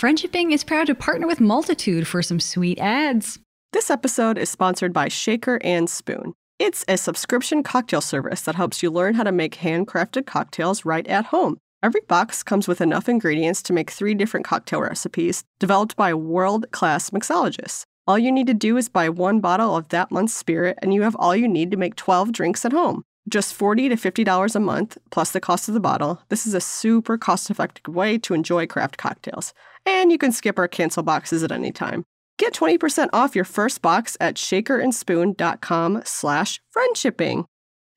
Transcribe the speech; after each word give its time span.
Friendshipping 0.00 0.50
is 0.50 0.64
proud 0.64 0.86
to 0.86 0.94
partner 0.94 1.26
with 1.26 1.42
Multitude 1.42 2.06
for 2.06 2.22
some 2.22 2.40
sweet 2.40 2.78
ads. 2.78 3.38
This 3.74 3.90
episode 3.90 4.38
is 4.38 4.48
sponsored 4.48 4.94
by 4.94 5.08
Shaker 5.08 5.60
and 5.62 5.90
Spoon. 5.90 6.32
It's 6.58 6.86
a 6.88 6.96
subscription 6.96 7.62
cocktail 7.62 8.00
service 8.00 8.40
that 8.40 8.54
helps 8.54 8.82
you 8.82 8.90
learn 8.90 9.12
how 9.12 9.24
to 9.24 9.30
make 9.30 9.56
handcrafted 9.56 10.24
cocktails 10.24 10.86
right 10.86 11.06
at 11.06 11.26
home. 11.26 11.58
Every 11.82 12.00
box 12.08 12.42
comes 12.42 12.66
with 12.66 12.80
enough 12.80 13.10
ingredients 13.10 13.60
to 13.64 13.74
make 13.74 13.90
three 13.90 14.14
different 14.14 14.46
cocktail 14.46 14.80
recipes 14.80 15.44
developed 15.58 15.96
by 15.96 16.14
world 16.14 16.70
class 16.70 17.10
mixologists. 17.10 17.82
All 18.06 18.18
you 18.18 18.32
need 18.32 18.46
to 18.46 18.54
do 18.54 18.78
is 18.78 18.88
buy 18.88 19.10
one 19.10 19.40
bottle 19.40 19.76
of 19.76 19.88
that 19.88 20.10
month's 20.10 20.34
spirit, 20.34 20.78
and 20.80 20.94
you 20.94 21.02
have 21.02 21.16
all 21.16 21.36
you 21.36 21.46
need 21.46 21.70
to 21.72 21.76
make 21.76 21.94
12 21.96 22.32
drinks 22.32 22.64
at 22.64 22.72
home. 22.72 23.02
Just 23.28 23.54
40 23.54 23.90
to 23.90 23.96
$50 23.96 24.56
a 24.56 24.60
month, 24.60 24.98
plus 25.10 25.32
the 25.32 25.40
cost 25.40 25.68
of 25.68 25.74
the 25.74 25.80
bottle. 25.80 26.22
This 26.30 26.46
is 26.46 26.54
a 26.54 26.60
super 26.60 27.18
cost 27.18 27.50
effective 27.50 27.94
way 27.94 28.18
to 28.18 28.34
enjoy 28.34 28.66
craft 28.66 28.98
cocktails. 28.98 29.52
And 29.86 30.10
you 30.10 30.18
can 30.18 30.32
skip 30.32 30.58
or 30.58 30.68
cancel 30.68 31.02
boxes 31.02 31.42
at 31.42 31.52
any 31.52 31.72
time. 31.72 32.04
Get 32.38 32.54
20% 32.54 33.08
off 33.12 33.36
your 33.36 33.44
first 33.44 33.82
box 33.82 34.16
at 34.18 34.36
shakerandspoon.com 34.36 36.02
slash 36.04 36.60
friendshipping. 36.74 37.44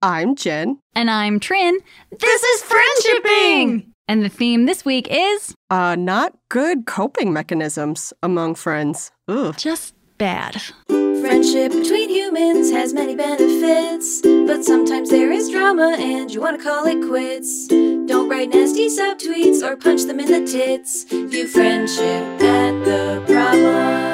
I'm 0.00 0.36
Jen. 0.36 0.78
And 0.94 1.10
I'm 1.10 1.38
Trin. 1.40 1.78
This, 2.10 2.20
this 2.20 2.42
is 2.42 2.62
Friendshipping! 2.62 3.88
And 4.06 4.22
the 4.22 4.30
theme 4.30 4.64
this 4.64 4.84
week 4.84 5.08
is 5.10 5.54
uh, 5.68 5.96
not 5.96 6.32
good 6.48 6.86
coping 6.86 7.32
mechanisms 7.34 8.14
among 8.22 8.54
friends. 8.54 9.10
Ugh. 9.28 9.54
Just 9.58 9.94
bad. 10.18 10.60
Friendship 10.88 11.72
between 11.72 12.10
humans 12.10 12.70
has 12.70 12.92
many 12.92 13.14
benefits, 13.14 14.20
but 14.22 14.64
sometimes 14.64 15.10
there 15.10 15.30
is 15.30 15.50
drama 15.50 15.96
and 15.98 16.32
you 16.32 16.40
want 16.40 16.58
to 16.58 16.62
call 16.62 16.86
it 16.86 17.06
quits. 17.06 17.68
Don't 17.68 18.28
write 18.28 18.50
nasty 18.50 18.88
subtweets 18.88 19.62
or 19.62 19.76
punch 19.76 20.02
them 20.02 20.20
in 20.20 20.26
the 20.26 20.50
tits. 20.50 21.04
View 21.04 21.46
friendship 21.46 22.42
at 22.42 22.84
the 22.84 23.22
problem. 23.26 24.07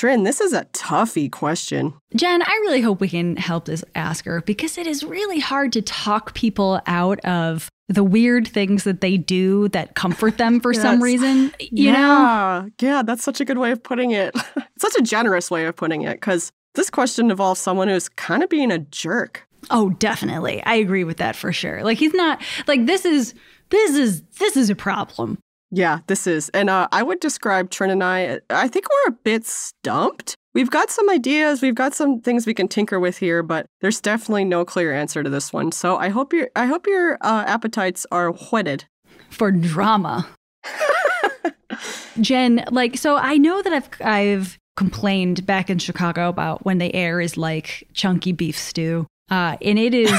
Trin, 0.00 0.22
this 0.22 0.40
is 0.40 0.54
a 0.54 0.64
toughie 0.72 1.30
question. 1.30 1.92
Jen, 2.16 2.40
I 2.40 2.52
really 2.62 2.80
hope 2.80 3.02
we 3.02 3.08
can 3.10 3.36
help 3.36 3.66
this 3.66 3.84
asker 3.94 4.40
because 4.46 4.78
it 4.78 4.86
is 4.86 5.04
really 5.04 5.40
hard 5.40 5.74
to 5.74 5.82
talk 5.82 6.32
people 6.32 6.80
out 6.86 7.20
of 7.20 7.68
the 7.88 8.02
weird 8.02 8.48
things 8.48 8.84
that 8.84 9.02
they 9.02 9.18
do 9.18 9.68
that 9.68 9.96
comfort 9.96 10.38
them 10.38 10.58
for 10.58 10.72
yes. 10.72 10.80
some 10.80 11.02
reason. 11.02 11.52
You 11.60 11.92
yeah. 11.92 11.92
know? 11.92 12.70
Yeah, 12.80 13.02
that's 13.02 13.22
such 13.22 13.42
a 13.42 13.44
good 13.44 13.58
way 13.58 13.72
of 13.72 13.82
putting 13.82 14.12
it. 14.12 14.34
such 14.78 14.94
a 14.96 15.02
generous 15.02 15.50
way 15.50 15.66
of 15.66 15.76
putting 15.76 16.00
it 16.00 16.14
because 16.14 16.50
this 16.76 16.88
question 16.88 17.30
involves 17.30 17.60
someone 17.60 17.88
who's 17.88 18.08
kind 18.08 18.42
of 18.42 18.48
being 18.48 18.72
a 18.72 18.78
jerk. 18.78 19.46
Oh, 19.68 19.90
definitely. 19.90 20.62
I 20.62 20.76
agree 20.76 21.04
with 21.04 21.18
that 21.18 21.36
for 21.36 21.52
sure. 21.52 21.84
Like 21.84 21.98
he's 21.98 22.14
not 22.14 22.40
like 22.66 22.86
this 22.86 23.04
is 23.04 23.34
this 23.68 23.94
is 23.94 24.22
this 24.38 24.56
is 24.56 24.70
a 24.70 24.74
problem. 24.74 25.36
Yeah, 25.70 26.00
this 26.06 26.26
is. 26.26 26.48
And 26.50 26.68
uh, 26.68 26.88
I 26.90 27.02
would 27.02 27.20
describe 27.20 27.70
Trin 27.70 27.90
and 27.90 28.02
I, 28.02 28.40
I 28.50 28.68
think 28.68 28.86
we're 28.90 29.12
a 29.12 29.16
bit 29.22 29.46
stumped. 29.46 30.34
We've 30.52 30.70
got 30.70 30.90
some 30.90 31.08
ideas, 31.08 31.62
we've 31.62 31.76
got 31.76 31.94
some 31.94 32.20
things 32.20 32.44
we 32.44 32.54
can 32.54 32.66
tinker 32.66 32.98
with 32.98 33.18
here, 33.18 33.42
but 33.42 33.66
there's 33.80 34.00
definitely 34.00 34.44
no 34.44 34.64
clear 34.64 34.92
answer 34.92 35.22
to 35.22 35.30
this 35.30 35.52
one. 35.52 35.70
So 35.70 35.96
I 35.96 36.08
hope 36.08 36.32
your 36.32 36.50
I 36.56 36.66
hope 36.66 36.88
your 36.88 37.18
uh, 37.20 37.44
appetites 37.46 38.04
are 38.10 38.32
whetted 38.32 38.84
for 39.30 39.52
drama. 39.52 40.28
Jen, 42.20 42.64
like 42.72 42.96
so 42.98 43.16
I 43.16 43.36
know 43.36 43.62
that 43.62 43.72
I've 43.72 43.88
I've 44.00 44.58
complained 44.76 45.46
back 45.46 45.70
in 45.70 45.78
Chicago 45.78 46.28
about 46.28 46.64
when 46.64 46.78
the 46.78 46.92
air 46.96 47.20
is 47.20 47.36
like 47.36 47.86
chunky 47.92 48.32
beef 48.32 48.58
stew. 48.58 49.06
Uh, 49.30 49.56
and 49.62 49.78
it 49.78 49.94
is 49.94 50.10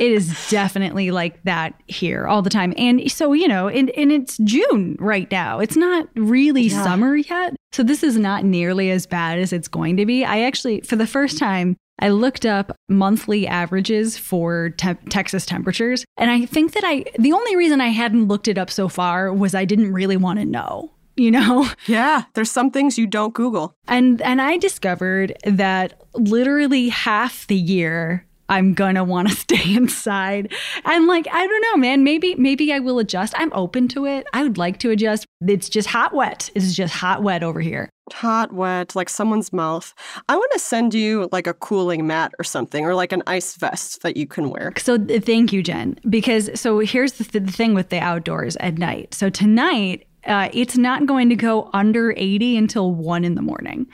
it 0.00 0.12
is 0.12 0.48
definitely 0.50 1.10
like 1.10 1.42
that 1.44 1.74
here 1.86 2.26
all 2.26 2.42
the 2.42 2.50
time. 2.50 2.74
And 2.76 3.10
so, 3.10 3.32
you 3.32 3.48
know, 3.48 3.68
and, 3.68 3.90
and 3.90 4.12
it's 4.12 4.38
June 4.38 4.96
right 4.98 5.30
now. 5.30 5.60
It's 5.60 5.76
not 5.76 6.08
really 6.14 6.62
yeah. 6.62 6.82
summer 6.82 7.16
yet. 7.16 7.54
So 7.72 7.82
this 7.82 8.02
is 8.02 8.16
not 8.16 8.44
nearly 8.44 8.90
as 8.90 9.06
bad 9.06 9.38
as 9.38 9.52
it's 9.52 9.68
going 9.68 9.96
to 9.96 10.06
be. 10.06 10.24
I 10.24 10.42
actually, 10.42 10.80
for 10.82 10.96
the 10.96 11.06
first 11.06 11.38
time, 11.38 11.76
I 12.00 12.08
looked 12.08 12.44
up 12.44 12.76
monthly 12.88 13.46
averages 13.46 14.18
for 14.18 14.70
te- 14.70 14.94
Texas 15.10 15.46
temperatures. 15.46 16.04
And 16.16 16.30
I 16.30 16.44
think 16.46 16.72
that 16.72 16.84
I, 16.84 17.04
the 17.18 17.32
only 17.32 17.56
reason 17.56 17.80
I 17.80 17.88
hadn't 17.88 18.26
looked 18.26 18.48
it 18.48 18.58
up 18.58 18.70
so 18.70 18.88
far 18.88 19.32
was 19.32 19.54
I 19.54 19.64
didn't 19.64 19.92
really 19.92 20.16
want 20.16 20.38
to 20.40 20.44
know 20.44 20.90
you 21.16 21.30
know 21.30 21.68
yeah 21.86 22.24
there's 22.34 22.50
some 22.50 22.70
things 22.70 22.98
you 22.98 23.06
don't 23.06 23.34
google 23.34 23.74
and 23.86 24.20
and 24.22 24.42
i 24.42 24.56
discovered 24.56 25.36
that 25.44 26.02
literally 26.14 26.88
half 26.88 27.46
the 27.46 27.56
year 27.56 28.26
I'm 28.48 28.74
gonna 28.74 29.04
want 29.04 29.28
to 29.28 29.34
stay 29.46 29.74
inside. 29.74 30.52
And 30.84 31.06
like, 31.06 31.26
I 31.32 31.46
don't 31.46 31.62
know, 31.62 31.76
man. 31.76 32.04
Maybe, 32.04 32.34
maybe 32.36 32.72
I 32.72 32.78
will 32.78 32.98
adjust. 32.98 33.34
I'm 33.36 33.52
open 33.52 33.88
to 33.88 34.06
it. 34.06 34.26
I 34.32 34.42
would 34.42 34.58
like 34.58 34.78
to 34.80 34.90
adjust. 34.90 35.26
It's 35.46 35.68
just 35.68 35.88
hot 35.88 36.14
wet. 36.14 36.50
It's 36.54 36.74
just 36.74 36.94
hot 36.94 37.22
wet 37.22 37.42
over 37.42 37.60
here. 37.60 37.90
Hot 38.12 38.52
wet, 38.52 38.94
like 38.94 39.08
someone's 39.08 39.52
mouth. 39.52 39.94
I 40.28 40.36
want 40.36 40.52
to 40.52 40.58
send 40.58 40.92
you 40.92 41.28
like 41.32 41.46
a 41.46 41.54
cooling 41.54 42.06
mat 42.06 42.32
or 42.38 42.44
something, 42.44 42.84
or 42.84 42.94
like 42.94 43.12
an 43.12 43.22
ice 43.26 43.56
vest 43.56 44.02
that 44.02 44.16
you 44.16 44.26
can 44.26 44.50
wear. 44.50 44.72
So 44.76 44.98
thank 44.98 45.52
you, 45.52 45.62
Jen. 45.62 45.98
Because 46.08 46.50
so 46.60 46.80
here's 46.80 47.14
the, 47.14 47.24
th- 47.24 47.44
the 47.46 47.52
thing 47.52 47.72
with 47.72 47.88
the 47.88 48.00
outdoors 48.00 48.56
at 48.56 48.76
night. 48.76 49.14
So 49.14 49.30
tonight, 49.30 50.06
uh, 50.26 50.48
it's 50.52 50.76
not 50.76 51.06
going 51.06 51.28
to 51.28 51.36
go 51.36 51.70
under 51.72 52.12
80 52.16 52.56
until 52.56 52.92
one 52.94 53.24
in 53.24 53.34
the 53.34 53.42
morning. 53.42 53.86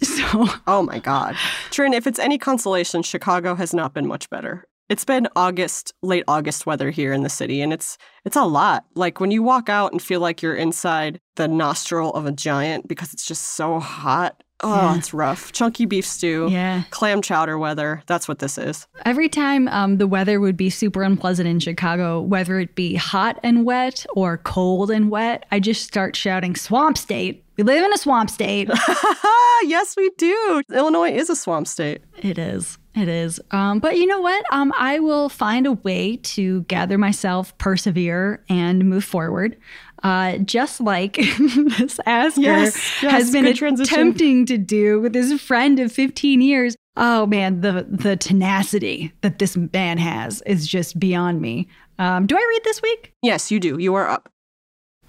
So, 0.18 0.46
oh 0.66 0.82
my 0.82 0.98
God. 0.98 1.36
Trin, 1.70 1.92
if 1.92 2.06
it's 2.06 2.18
any 2.18 2.38
consolation, 2.38 3.02
Chicago 3.02 3.54
has 3.54 3.72
not 3.72 3.94
been 3.94 4.06
much 4.06 4.30
better. 4.30 4.64
It's 4.88 5.04
been 5.04 5.28
August, 5.36 5.92
late 6.02 6.24
August 6.26 6.64
weather 6.66 6.90
here 6.90 7.12
in 7.12 7.22
the 7.22 7.28
city, 7.28 7.60
and 7.60 7.72
it's 7.72 7.98
it's 8.24 8.36
a 8.36 8.44
lot. 8.44 8.86
Like 8.94 9.20
when 9.20 9.30
you 9.30 9.42
walk 9.42 9.68
out 9.68 9.92
and 9.92 10.00
feel 10.00 10.20
like 10.20 10.40
you're 10.40 10.54
inside 10.54 11.20
the 11.36 11.46
nostril 11.46 12.10
of 12.14 12.24
a 12.26 12.32
giant 12.32 12.88
because 12.88 13.12
it's 13.12 13.26
just 13.26 13.42
so 13.54 13.80
hot. 13.80 14.42
Oh, 14.60 14.74
yeah. 14.74 14.96
it's 14.96 15.14
rough. 15.14 15.52
Chunky 15.52 15.84
beef 15.84 16.04
stew. 16.04 16.48
Yeah. 16.50 16.82
Clam 16.90 17.22
chowder 17.22 17.58
weather. 17.58 18.02
That's 18.06 18.26
what 18.26 18.40
this 18.40 18.58
is. 18.58 18.88
Every 19.04 19.28
time 19.28 19.68
um, 19.68 19.98
the 19.98 20.06
weather 20.08 20.40
would 20.40 20.56
be 20.56 20.68
super 20.68 21.02
unpleasant 21.04 21.48
in 21.48 21.60
Chicago, 21.60 22.20
whether 22.22 22.58
it 22.58 22.74
be 22.74 22.96
hot 22.96 23.38
and 23.44 23.64
wet 23.64 24.04
or 24.14 24.38
cold 24.38 24.90
and 24.90 25.10
wet, 25.10 25.46
I 25.52 25.60
just 25.60 25.84
start 25.84 26.16
shouting, 26.16 26.56
Swamp 26.56 26.98
State. 26.98 27.44
We 27.58 27.64
live 27.64 27.84
in 27.84 27.92
a 27.92 27.98
swamp 27.98 28.30
state. 28.30 28.70
yes, 29.64 29.96
we 29.96 30.10
do. 30.16 30.62
Illinois 30.72 31.10
is 31.10 31.28
a 31.28 31.34
swamp 31.34 31.66
state. 31.66 32.02
It 32.18 32.38
is. 32.38 32.78
It 32.94 33.08
is. 33.08 33.40
Um, 33.50 33.80
but 33.80 33.98
you 33.98 34.06
know 34.06 34.20
what? 34.20 34.44
Um, 34.52 34.72
I 34.78 35.00
will 35.00 35.28
find 35.28 35.66
a 35.66 35.72
way 35.72 36.18
to 36.18 36.62
gather 36.62 36.96
myself, 36.96 37.56
persevere, 37.58 38.44
and 38.48 38.88
move 38.88 39.04
forward. 39.04 39.56
Uh, 40.04 40.38
just 40.38 40.80
like 40.80 41.14
this 41.16 41.98
asker 42.06 42.40
yes, 42.40 43.02
yes, 43.02 43.10
has 43.10 43.32
been 43.32 43.46
attempting 43.46 44.46
to 44.46 44.56
do 44.56 45.00
with 45.00 45.12
his 45.12 45.40
friend 45.40 45.80
of 45.80 45.90
15 45.90 46.40
years. 46.40 46.76
Oh 46.96 47.26
man, 47.26 47.62
the 47.62 47.84
the 47.88 48.16
tenacity 48.16 49.12
that 49.22 49.40
this 49.40 49.56
man 49.56 49.98
has 49.98 50.42
is 50.42 50.68
just 50.68 51.00
beyond 51.00 51.40
me. 51.40 51.66
Um, 51.98 52.26
do 52.26 52.36
I 52.36 52.46
read 52.48 52.62
this 52.62 52.80
week? 52.80 53.12
Yes, 53.22 53.50
you 53.50 53.58
do. 53.58 53.78
You 53.78 53.96
are 53.96 54.08
up. 54.08 54.28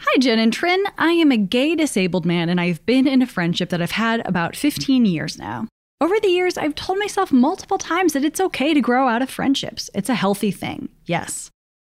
Hi, 0.01 0.17
Jen 0.17 0.39
and 0.39 0.53
Trin. 0.53 0.81
I 0.97 1.11
am 1.11 1.29
a 1.29 1.35
gay 1.35 1.75
disabled 1.75 2.25
man, 2.25 2.47
and 2.47 2.59
I've 2.59 2.85
been 2.85 3.05
in 3.05 3.21
a 3.21 3.27
friendship 3.27 3.67
that 3.69 3.81
I've 3.81 3.91
had 3.91 4.25
about 4.25 4.55
15 4.55 5.05
years 5.05 5.37
now. 5.37 5.67
Over 5.99 6.21
the 6.21 6.29
years, 6.29 6.57
I've 6.57 6.73
told 6.73 6.99
myself 6.99 7.33
multiple 7.33 7.77
times 7.77 8.13
that 8.13 8.23
it's 8.23 8.39
okay 8.39 8.73
to 8.73 8.79
grow 8.79 9.09
out 9.09 9.21
of 9.21 9.29
friendships. 9.29 9.89
It's 9.93 10.07
a 10.07 10.15
healthy 10.15 10.51
thing, 10.51 10.87
yes. 11.05 11.49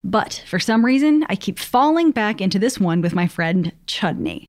But 0.02 0.42
for 0.48 0.58
some 0.58 0.84
reason, 0.84 1.24
I 1.28 1.36
keep 1.36 1.60
falling 1.60 2.10
back 2.10 2.40
into 2.40 2.58
this 2.58 2.80
one 2.80 3.02
with 3.02 3.14
my 3.14 3.28
friend 3.28 3.70
Chudney. 3.86 4.46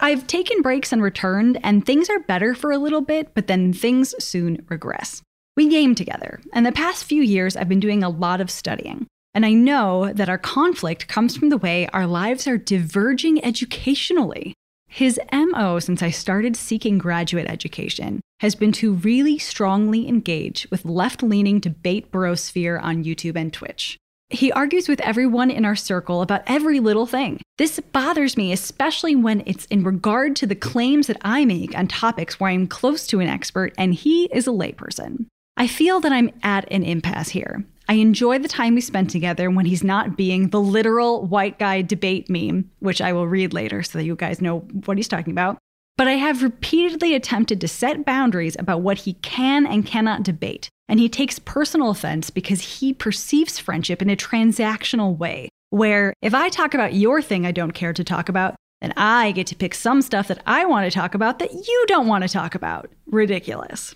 I've 0.00 0.26
taken 0.26 0.60
breaks 0.60 0.92
and 0.92 1.00
returned, 1.00 1.60
and 1.62 1.86
things 1.86 2.10
are 2.10 2.18
better 2.18 2.52
for 2.52 2.72
a 2.72 2.78
little 2.78 3.00
bit, 3.00 3.32
but 3.32 3.46
then 3.46 3.72
things 3.72 4.12
soon 4.18 4.66
regress. 4.68 5.22
We 5.56 5.68
game 5.68 5.94
together, 5.94 6.40
and 6.52 6.66
the 6.66 6.72
past 6.72 7.04
few 7.04 7.22
years 7.22 7.56
I've 7.56 7.68
been 7.68 7.78
doing 7.78 8.02
a 8.02 8.10
lot 8.10 8.40
of 8.40 8.50
studying. 8.50 9.06
And 9.34 9.44
I 9.44 9.52
know 9.52 10.12
that 10.12 10.28
our 10.28 10.38
conflict 10.38 11.08
comes 11.08 11.36
from 11.36 11.48
the 11.48 11.58
way 11.58 11.88
our 11.92 12.06
lives 12.06 12.46
are 12.46 12.58
diverging 12.58 13.44
educationally. 13.44 14.54
His 14.88 15.20
MO 15.32 15.78
since 15.78 16.02
I 16.02 16.10
started 16.10 16.56
seeking 16.56 16.98
graduate 16.98 17.46
education 17.48 18.20
has 18.40 18.54
been 18.54 18.72
to 18.72 18.94
really 18.94 19.38
strongly 19.38 20.08
engage 20.08 20.66
with 20.70 20.84
left 20.84 21.22
leaning 21.22 21.60
debate 21.60 22.10
brosphere 22.10 22.82
on 22.82 23.04
YouTube 23.04 23.36
and 23.36 23.52
Twitch. 23.52 23.98
He 24.30 24.52
argues 24.52 24.88
with 24.88 25.00
everyone 25.00 25.50
in 25.50 25.64
our 25.64 25.76
circle 25.76 26.20
about 26.20 26.42
every 26.46 26.80
little 26.80 27.06
thing. 27.06 27.40
This 27.56 27.80
bothers 27.80 28.36
me, 28.36 28.52
especially 28.52 29.16
when 29.16 29.42
it's 29.46 29.64
in 29.66 29.82
regard 29.82 30.36
to 30.36 30.46
the 30.46 30.54
claims 30.54 31.06
that 31.06 31.16
I 31.22 31.46
make 31.46 31.76
on 31.76 31.88
topics 31.88 32.38
where 32.38 32.50
I'm 32.50 32.66
close 32.66 33.06
to 33.08 33.20
an 33.20 33.28
expert 33.28 33.74
and 33.78 33.94
he 33.94 34.26
is 34.26 34.46
a 34.46 34.50
layperson. 34.50 35.26
I 35.56 35.66
feel 35.66 36.00
that 36.00 36.12
I'm 36.12 36.30
at 36.42 36.70
an 36.70 36.84
impasse 36.84 37.30
here, 37.30 37.64
I 37.88 37.94
enjoy 37.94 38.38
the 38.38 38.48
time 38.48 38.74
we 38.74 38.82
spend 38.82 39.08
together 39.08 39.50
when 39.50 39.64
he's 39.64 39.82
not 39.82 40.16
being 40.16 40.50
the 40.50 40.60
literal 40.60 41.24
white 41.24 41.58
guy 41.58 41.80
debate 41.80 42.28
meme, 42.28 42.70
which 42.80 43.00
I 43.00 43.14
will 43.14 43.26
read 43.26 43.54
later 43.54 43.82
so 43.82 43.98
that 43.98 44.04
you 44.04 44.14
guys 44.14 44.42
know 44.42 44.58
what 44.84 44.98
he's 44.98 45.08
talking 45.08 45.32
about. 45.32 45.56
But 45.96 46.06
I 46.06 46.12
have 46.12 46.42
repeatedly 46.42 47.14
attempted 47.14 47.60
to 47.60 47.66
set 47.66 48.04
boundaries 48.04 48.56
about 48.58 48.82
what 48.82 48.98
he 48.98 49.14
can 49.14 49.66
and 49.66 49.86
cannot 49.86 50.22
debate. 50.22 50.68
And 50.86 51.00
he 51.00 51.08
takes 51.08 51.38
personal 51.38 51.90
offense 51.90 52.30
because 52.30 52.78
he 52.78 52.92
perceives 52.92 53.58
friendship 53.58 54.00
in 54.02 54.10
a 54.10 54.16
transactional 54.16 55.16
way, 55.16 55.48
where 55.70 56.12
if 56.22 56.34
I 56.34 56.50
talk 56.50 56.74
about 56.74 56.94
your 56.94 57.20
thing 57.20 57.46
I 57.46 57.52
don't 57.52 57.72
care 57.72 57.92
to 57.94 58.04
talk 58.04 58.28
about, 58.28 58.54
then 58.80 58.92
I 58.96 59.32
get 59.32 59.46
to 59.48 59.56
pick 59.56 59.74
some 59.74 60.02
stuff 60.02 60.28
that 60.28 60.42
I 60.46 60.66
want 60.66 60.84
to 60.84 60.96
talk 60.96 61.14
about 61.14 61.40
that 61.40 61.52
you 61.52 61.84
don't 61.88 62.06
want 62.06 62.22
to 62.22 62.28
talk 62.28 62.54
about. 62.54 62.90
Ridiculous. 63.06 63.94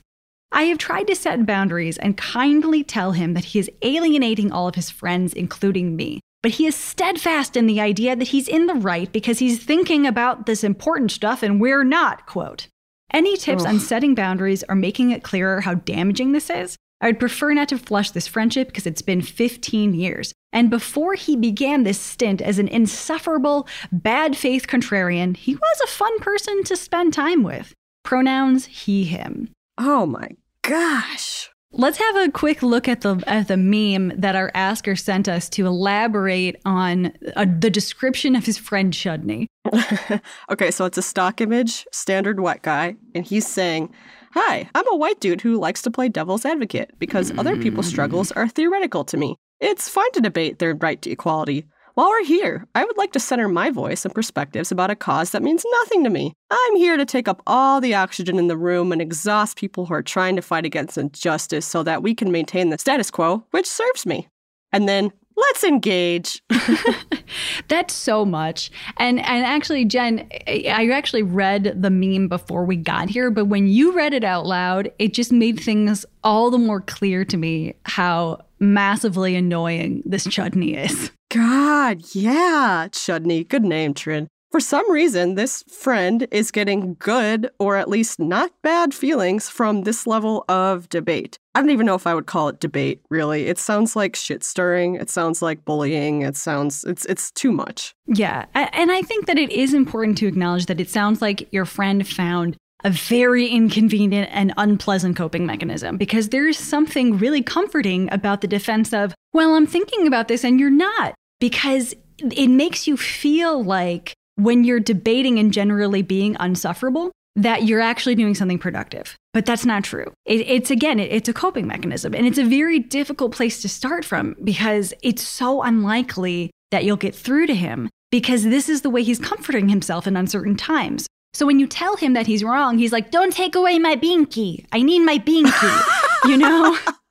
I 0.54 0.64
have 0.64 0.76
tried 0.76 1.06
to 1.06 1.16
set 1.16 1.46
boundaries 1.46 1.96
and 1.96 2.16
kindly 2.16 2.84
tell 2.84 3.12
him 3.12 3.32
that 3.32 3.46
he 3.46 3.58
is 3.58 3.70
alienating 3.80 4.52
all 4.52 4.68
of 4.68 4.74
his 4.74 4.90
friends, 4.90 5.32
including 5.32 5.96
me. 5.96 6.20
But 6.42 6.52
he 6.52 6.66
is 6.66 6.76
steadfast 6.76 7.56
in 7.56 7.66
the 7.66 7.80
idea 7.80 8.14
that 8.14 8.28
he's 8.28 8.48
in 8.48 8.66
the 8.66 8.74
right 8.74 9.10
because 9.10 9.38
he's 9.38 9.64
thinking 9.64 10.06
about 10.06 10.44
this 10.44 10.62
important 10.62 11.10
stuff 11.10 11.42
and 11.42 11.60
we're 11.60 11.84
not, 11.84 12.26
quote. 12.26 12.68
Any 13.12 13.36
tips 13.36 13.62
Ugh. 13.62 13.68
on 13.68 13.80
setting 13.80 14.14
boundaries 14.14 14.62
or 14.68 14.74
making 14.74 15.10
it 15.10 15.22
clearer 15.22 15.62
how 15.62 15.74
damaging 15.74 16.32
this 16.32 16.50
is? 16.50 16.76
I 17.00 17.06
would 17.06 17.18
prefer 17.18 17.52
not 17.54 17.68
to 17.68 17.78
flush 17.78 18.10
this 18.10 18.28
friendship 18.28 18.68
because 18.68 18.86
it's 18.86 19.02
been 19.02 19.22
15 19.22 19.94
years. 19.94 20.32
And 20.52 20.68
before 20.68 21.14
he 21.14 21.34
began 21.34 21.82
this 21.82 21.98
stint 21.98 22.42
as 22.42 22.58
an 22.58 22.68
insufferable, 22.68 23.66
bad 23.90 24.36
faith 24.36 24.66
contrarian, 24.66 25.36
he 25.36 25.54
was 25.54 25.80
a 25.82 25.88
fun 25.88 26.18
person 26.20 26.62
to 26.64 26.76
spend 26.76 27.14
time 27.14 27.42
with. 27.42 27.72
Pronouns 28.04 28.66
he, 28.66 29.04
him. 29.04 29.50
Oh 29.78 30.06
my 30.06 30.28
gosh. 30.62 31.50
Let's 31.74 31.96
have 31.96 32.16
a 32.16 32.30
quick 32.30 32.62
look 32.62 32.86
at 32.86 33.00
the 33.00 33.22
at 33.26 33.48
the 33.48 33.56
meme 33.56 34.12
that 34.20 34.36
our 34.36 34.50
asker 34.54 34.94
sent 34.94 35.26
us 35.26 35.48
to 35.50 35.66
elaborate 35.66 36.56
on 36.66 37.14
uh, 37.34 37.46
the 37.46 37.70
description 37.70 38.36
of 38.36 38.44
his 38.44 38.58
friend 38.58 38.92
Chudney. 38.92 39.48
okay, 40.50 40.70
so 40.70 40.84
it's 40.84 40.98
a 40.98 41.02
stock 41.02 41.40
image, 41.40 41.86
standard 41.90 42.40
white 42.40 42.60
guy, 42.60 42.96
and 43.14 43.24
he's 43.24 43.46
saying, 43.46 43.90
Hi, 44.32 44.68
I'm 44.74 44.92
a 44.92 44.96
white 44.96 45.20
dude 45.20 45.40
who 45.40 45.58
likes 45.58 45.80
to 45.82 45.90
play 45.90 46.10
devil's 46.10 46.44
advocate 46.44 46.92
because 46.98 47.36
other 47.38 47.56
people's 47.56 47.86
struggles 47.86 48.32
are 48.32 48.48
theoretical 48.48 49.04
to 49.04 49.16
me. 49.16 49.36
It's 49.60 49.88
fine 49.88 50.10
to 50.12 50.20
debate 50.20 50.58
their 50.58 50.74
right 50.74 51.00
to 51.02 51.10
equality. 51.10 51.66
While 51.94 52.08
we're 52.08 52.24
here, 52.24 52.66
I 52.74 52.86
would 52.86 52.96
like 52.96 53.12
to 53.12 53.20
center 53.20 53.48
my 53.48 53.68
voice 53.68 54.06
and 54.06 54.14
perspectives 54.14 54.72
about 54.72 54.90
a 54.90 54.96
cause 54.96 55.32
that 55.32 55.42
means 55.42 55.62
nothing 55.80 56.04
to 56.04 56.10
me. 56.10 56.32
I'm 56.50 56.76
here 56.76 56.96
to 56.96 57.04
take 57.04 57.28
up 57.28 57.42
all 57.46 57.82
the 57.82 57.94
oxygen 57.94 58.38
in 58.38 58.48
the 58.48 58.56
room 58.56 58.92
and 58.92 59.02
exhaust 59.02 59.58
people 59.58 59.84
who 59.84 59.92
are 59.92 60.02
trying 60.02 60.34
to 60.36 60.42
fight 60.42 60.64
against 60.64 60.96
injustice 60.96 61.66
so 61.66 61.82
that 61.82 62.02
we 62.02 62.14
can 62.14 62.32
maintain 62.32 62.70
the 62.70 62.78
status 62.78 63.10
quo, 63.10 63.44
which 63.50 63.66
serves 63.66 64.06
me. 64.06 64.26
And 64.72 64.88
then 64.88 65.12
let's 65.36 65.64
engage. 65.64 66.42
That's 67.68 67.92
so 67.92 68.24
much. 68.24 68.70
And 68.96 69.18
and 69.18 69.44
actually, 69.44 69.84
Jen, 69.84 70.26
I 70.46 70.88
actually 70.90 71.22
read 71.22 71.82
the 71.82 71.90
meme 71.90 72.28
before 72.28 72.64
we 72.64 72.76
got 72.76 73.10
here, 73.10 73.30
but 73.30 73.46
when 73.46 73.66
you 73.66 73.92
read 73.92 74.14
it 74.14 74.24
out 74.24 74.46
loud, 74.46 74.90
it 74.98 75.12
just 75.12 75.30
made 75.30 75.60
things 75.60 76.06
all 76.24 76.50
the 76.50 76.56
more 76.58 76.80
clear 76.80 77.26
to 77.26 77.36
me 77.36 77.74
how 77.84 78.38
massively 78.60 79.36
annoying 79.36 80.02
this 80.06 80.24
Chudney 80.24 80.74
is. 80.74 81.10
God, 81.32 82.02
yeah, 82.14 82.88
Chudney. 82.92 83.42
Good 83.42 83.64
name, 83.64 83.94
Trin. 83.94 84.28
For 84.50 84.60
some 84.60 84.90
reason, 84.92 85.34
this 85.34 85.62
friend 85.62 86.28
is 86.30 86.50
getting 86.50 86.94
good, 86.98 87.48
or 87.58 87.76
at 87.76 87.88
least 87.88 88.20
not 88.20 88.50
bad 88.62 88.92
feelings 88.92 89.48
from 89.48 89.84
this 89.84 90.06
level 90.06 90.44
of 90.46 90.90
debate. 90.90 91.38
I 91.54 91.60
don't 91.60 91.70
even 91.70 91.86
know 91.86 91.94
if 91.94 92.06
I 92.06 92.14
would 92.14 92.26
call 92.26 92.48
it 92.48 92.60
debate, 92.60 93.00
really. 93.08 93.46
It 93.46 93.56
sounds 93.56 93.96
like 93.96 94.14
shit 94.14 94.44
stirring. 94.44 94.96
It 94.96 95.08
sounds 95.08 95.40
like 95.40 95.64
bullying. 95.64 96.20
It 96.20 96.36
sounds, 96.36 96.84
it's, 96.84 97.06
it's 97.06 97.30
too 97.30 97.50
much. 97.50 97.94
Yeah. 98.06 98.44
And 98.52 98.92
I 98.92 99.00
think 99.00 99.24
that 99.24 99.38
it 99.38 99.50
is 99.50 99.72
important 99.72 100.18
to 100.18 100.26
acknowledge 100.26 100.66
that 100.66 100.80
it 100.80 100.90
sounds 100.90 101.22
like 101.22 101.50
your 101.50 101.64
friend 101.64 102.06
found 102.06 102.58
a 102.84 102.90
very 102.90 103.46
inconvenient 103.46 104.28
and 104.32 104.52
unpleasant 104.58 105.16
coping 105.16 105.46
mechanism 105.46 105.96
because 105.96 106.28
there's 106.28 106.58
something 106.58 107.16
really 107.16 107.42
comforting 107.42 108.12
about 108.12 108.42
the 108.42 108.48
defense 108.48 108.92
of, 108.92 109.14
well, 109.32 109.54
I'm 109.54 109.66
thinking 109.66 110.06
about 110.06 110.28
this 110.28 110.44
and 110.44 110.60
you're 110.60 110.68
not, 110.68 111.14
because 111.42 111.92
it 112.18 112.46
makes 112.46 112.86
you 112.86 112.96
feel 112.96 113.64
like 113.64 114.14
when 114.36 114.62
you're 114.62 114.78
debating 114.78 115.40
and 115.40 115.52
generally 115.52 116.00
being 116.00 116.36
unsufferable, 116.38 117.10
that 117.34 117.64
you're 117.64 117.80
actually 117.80 118.14
doing 118.14 118.36
something 118.36 118.60
productive. 118.60 119.16
But 119.34 119.44
that's 119.44 119.66
not 119.66 119.82
true. 119.82 120.12
It, 120.24 120.42
it's 120.42 120.70
again, 120.70 121.00
it, 121.00 121.10
it's 121.10 121.28
a 121.28 121.32
coping 121.32 121.66
mechanism. 121.66 122.14
And 122.14 122.28
it's 122.28 122.38
a 122.38 122.44
very 122.44 122.78
difficult 122.78 123.32
place 123.32 123.60
to 123.62 123.68
start 123.68 124.04
from 124.04 124.36
because 124.44 124.94
it's 125.02 125.24
so 125.24 125.62
unlikely 125.62 126.52
that 126.70 126.84
you'll 126.84 126.96
get 126.96 127.12
through 127.12 127.48
to 127.48 127.56
him 127.56 127.90
because 128.12 128.44
this 128.44 128.68
is 128.68 128.82
the 128.82 128.90
way 128.90 129.02
he's 129.02 129.18
comforting 129.18 129.68
himself 129.68 130.06
in 130.06 130.16
uncertain 130.16 130.54
times. 130.54 131.08
So 131.34 131.44
when 131.44 131.58
you 131.58 131.66
tell 131.66 131.96
him 131.96 132.12
that 132.12 132.28
he's 132.28 132.44
wrong, 132.44 132.78
he's 132.78 132.92
like, 132.92 133.10
don't 133.10 133.32
take 133.32 133.56
away 133.56 133.80
my 133.80 133.96
binky. 133.96 134.64
I 134.70 134.82
need 134.82 135.00
my 135.00 135.18
binky. 135.18 136.28
you 136.30 136.36
know? 136.36 136.78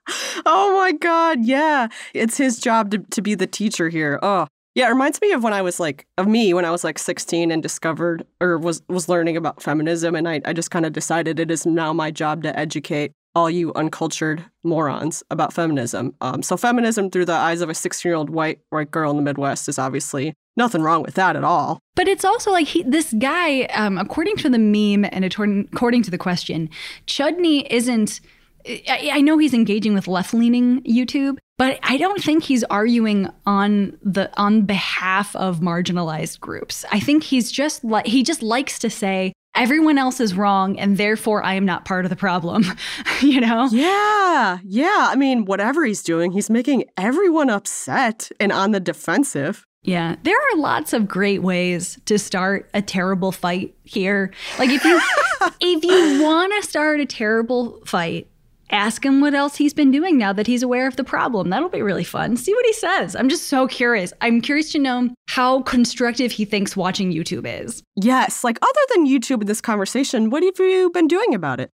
Oh 0.46 0.76
my 0.78 0.92
God, 0.92 1.46
yeah. 1.46 1.88
It's 2.14 2.38
his 2.38 2.60
job 2.60 2.92
to, 2.92 3.00
to 3.00 3.22
be 3.22 3.36
the 3.36 3.48
teacher 3.48 3.90
here. 3.90 4.20
Oh, 4.22 4.48
yeah. 4.76 4.88
It 4.88 4.92
reminds 4.92 5.20
me 5.22 5.32
of 5.32 5.44
when 5.44 5.54
I 5.54 5.62
was 5.62 5.80
like, 5.80 6.06
of 6.18 6.28
me 6.28 6.54
when 6.54 6.66
I 6.66 6.72
was 6.72 6.84
like 6.84 6.98
16 6.98 7.52
and 7.52 7.62
discovered 7.62 8.26
or 8.40 8.58
was, 8.58 8.82
was 8.88 9.10
learning 9.10 9.38
about 9.38 9.62
feminism. 9.62 10.16
And 10.16 10.28
I, 10.28 10.42
I 10.46 10.54
just 10.54 10.72
kind 10.72 10.86
of 10.86 10.94
decided 10.94 11.40
it 11.40 11.52
is 11.52 11.66
now 11.66 11.94
my 11.94 12.12
job 12.12 12.44
to 12.44 12.58
educate 12.58 13.12
all 13.36 13.50
you 13.50 13.74
uncultured 13.74 14.44
morons 14.64 15.24
about 15.32 15.54
feminism. 15.54 16.14
Um, 16.22 16.44
so, 16.44 16.58
feminism 16.58 17.10
through 17.10 17.26
the 17.26 17.34
eyes 17.34 17.62
of 17.62 17.70
a 17.70 17.74
16 17.74 18.10
year 18.10 18.16
old 18.16 18.30
white, 18.30 18.60
white 18.70 18.92
girl 18.92 19.12
in 19.12 19.18
the 19.18 19.24
Midwest 19.24 19.70
is 19.70 19.80
obviously 19.80 20.34
nothing 20.58 20.82
wrong 20.82 21.02
with 21.02 21.16
that 21.16 21.36
at 21.36 21.44
all. 21.44 21.80
But 21.96 22.08
it's 22.08 22.26
also 22.26 22.52
like 22.52 22.68
he, 22.68 22.84
this 22.84 23.14
guy, 23.14 23.64
um, 23.66 23.98
according 23.98 24.38
to 24.38 24.50
the 24.50 24.60
meme 24.60 25.10
and 25.12 25.24
according 25.26 26.04
to 26.04 26.12
the 26.12 26.18
question, 26.18 26.70
Chudney 27.06 27.72
isn't. 27.72 28.22
I, 28.66 29.12
I 29.14 29.22
know 29.22 29.38
he's 29.38 29.54
engaging 29.54 29.94
with 29.94 30.08
left-leaning 30.08 30.84
YouTube, 30.84 31.38
but 31.58 31.80
I 31.84 31.98
don't 31.98 32.24
think 32.24 32.44
he's 32.44 32.64
arguing 32.66 33.30
on 33.46 33.98
the 34.02 34.32
on 34.36 34.64
behalf 34.64 35.36
of 35.36 35.60
marginalized 35.60 36.40
groups. 36.40 36.86
I 36.92 37.00
think 37.00 37.24
he's 37.24 37.52
just 37.52 37.84
like 37.84 38.08
he 38.08 38.24
just 38.24 38.42
likes 38.42 38.80
to 38.80 38.90
say 38.90 39.34
everyone 39.54 39.98
else 39.98 40.20
is 40.20 40.34
wrong 40.34 40.80
and 40.80 40.98
therefore 40.98 41.44
I 41.44 41.54
am 41.54 41.66
not 41.66 41.86
part 41.86 42.06
of 42.06 42.10
the 42.10 42.16
problem. 42.16 42.66
you 43.22 43.42
know? 43.42 43.70
Yeah, 43.72 44.60
yeah. 44.64 45.08
I 45.10 45.16
mean, 45.16 45.46
whatever 45.46 45.86
he's 45.86 46.04
doing, 46.04 46.32
he's 46.32 46.50
making 46.50 46.86
everyone 46.98 47.50
upset 47.50 48.32
and 48.40 48.52
on 48.52 48.72
the 48.72 48.80
defensive. 48.80 49.66
Yeah, 49.84 50.16
there 50.24 50.38
are 50.38 50.58
lots 50.58 50.94
of 50.94 51.08
great 51.08 51.42
ways 51.42 52.00
to 52.06 52.20
start 52.20 52.70
a 52.74 52.84
terrible 52.84 53.32
fight 53.32 53.76
here. 53.84 54.32
Like 54.60 54.70
if 54.70 54.84
you 54.86 55.02
if 55.60 55.84
you 55.84 56.24
want 56.24 56.54
to 56.62 56.70
start 56.70 57.00
a 57.00 57.06
terrible 57.06 57.82
fight, 57.86 58.28
ask 58.72 59.06
him 59.06 59.22
what 59.22 59.34
else 59.34 59.56
he's 59.56 59.74
been 59.74 59.92
doing 59.92 60.18
now 60.18 60.34
that 60.34 60.48
he's 60.48 60.64
aware 60.64 60.88
of 60.88 60.96
the 60.96 61.04
problem. 61.04 61.50
That'll 61.50 61.70
be 61.70 61.82
really 61.82 62.04
fun. 62.04 62.38
See 62.38 62.54
what 62.54 62.66
he 62.66 62.74
says. 62.74 63.16
I'm 63.16 63.30
just 63.30 63.48
so 63.48 63.68
curious. 63.68 64.14
I'm 64.22 64.42
curious 64.42 64.72
to 64.74 64.80
know 64.80 65.10
how 65.28 65.62
constructive 65.64 66.32
he 66.32 66.46
thinks 66.46 66.76
watching 66.76 67.12
YouTube 67.12 67.46
is. 67.46 67.84
Yes, 67.96 68.44
like 68.44 68.58
other 68.62 68.82
than 68.94 69.08
YouTube 69.08 69.42
in 69.42 69.48
this 69.48 69.62
conversation, 69.62 70.30
what 70.30 70.44
have 70.44 70.60
you 70.60 70.90
been 70.92 71.08
doing 71.08 71.34
about 71.34 71.60
it? 71.60 71.70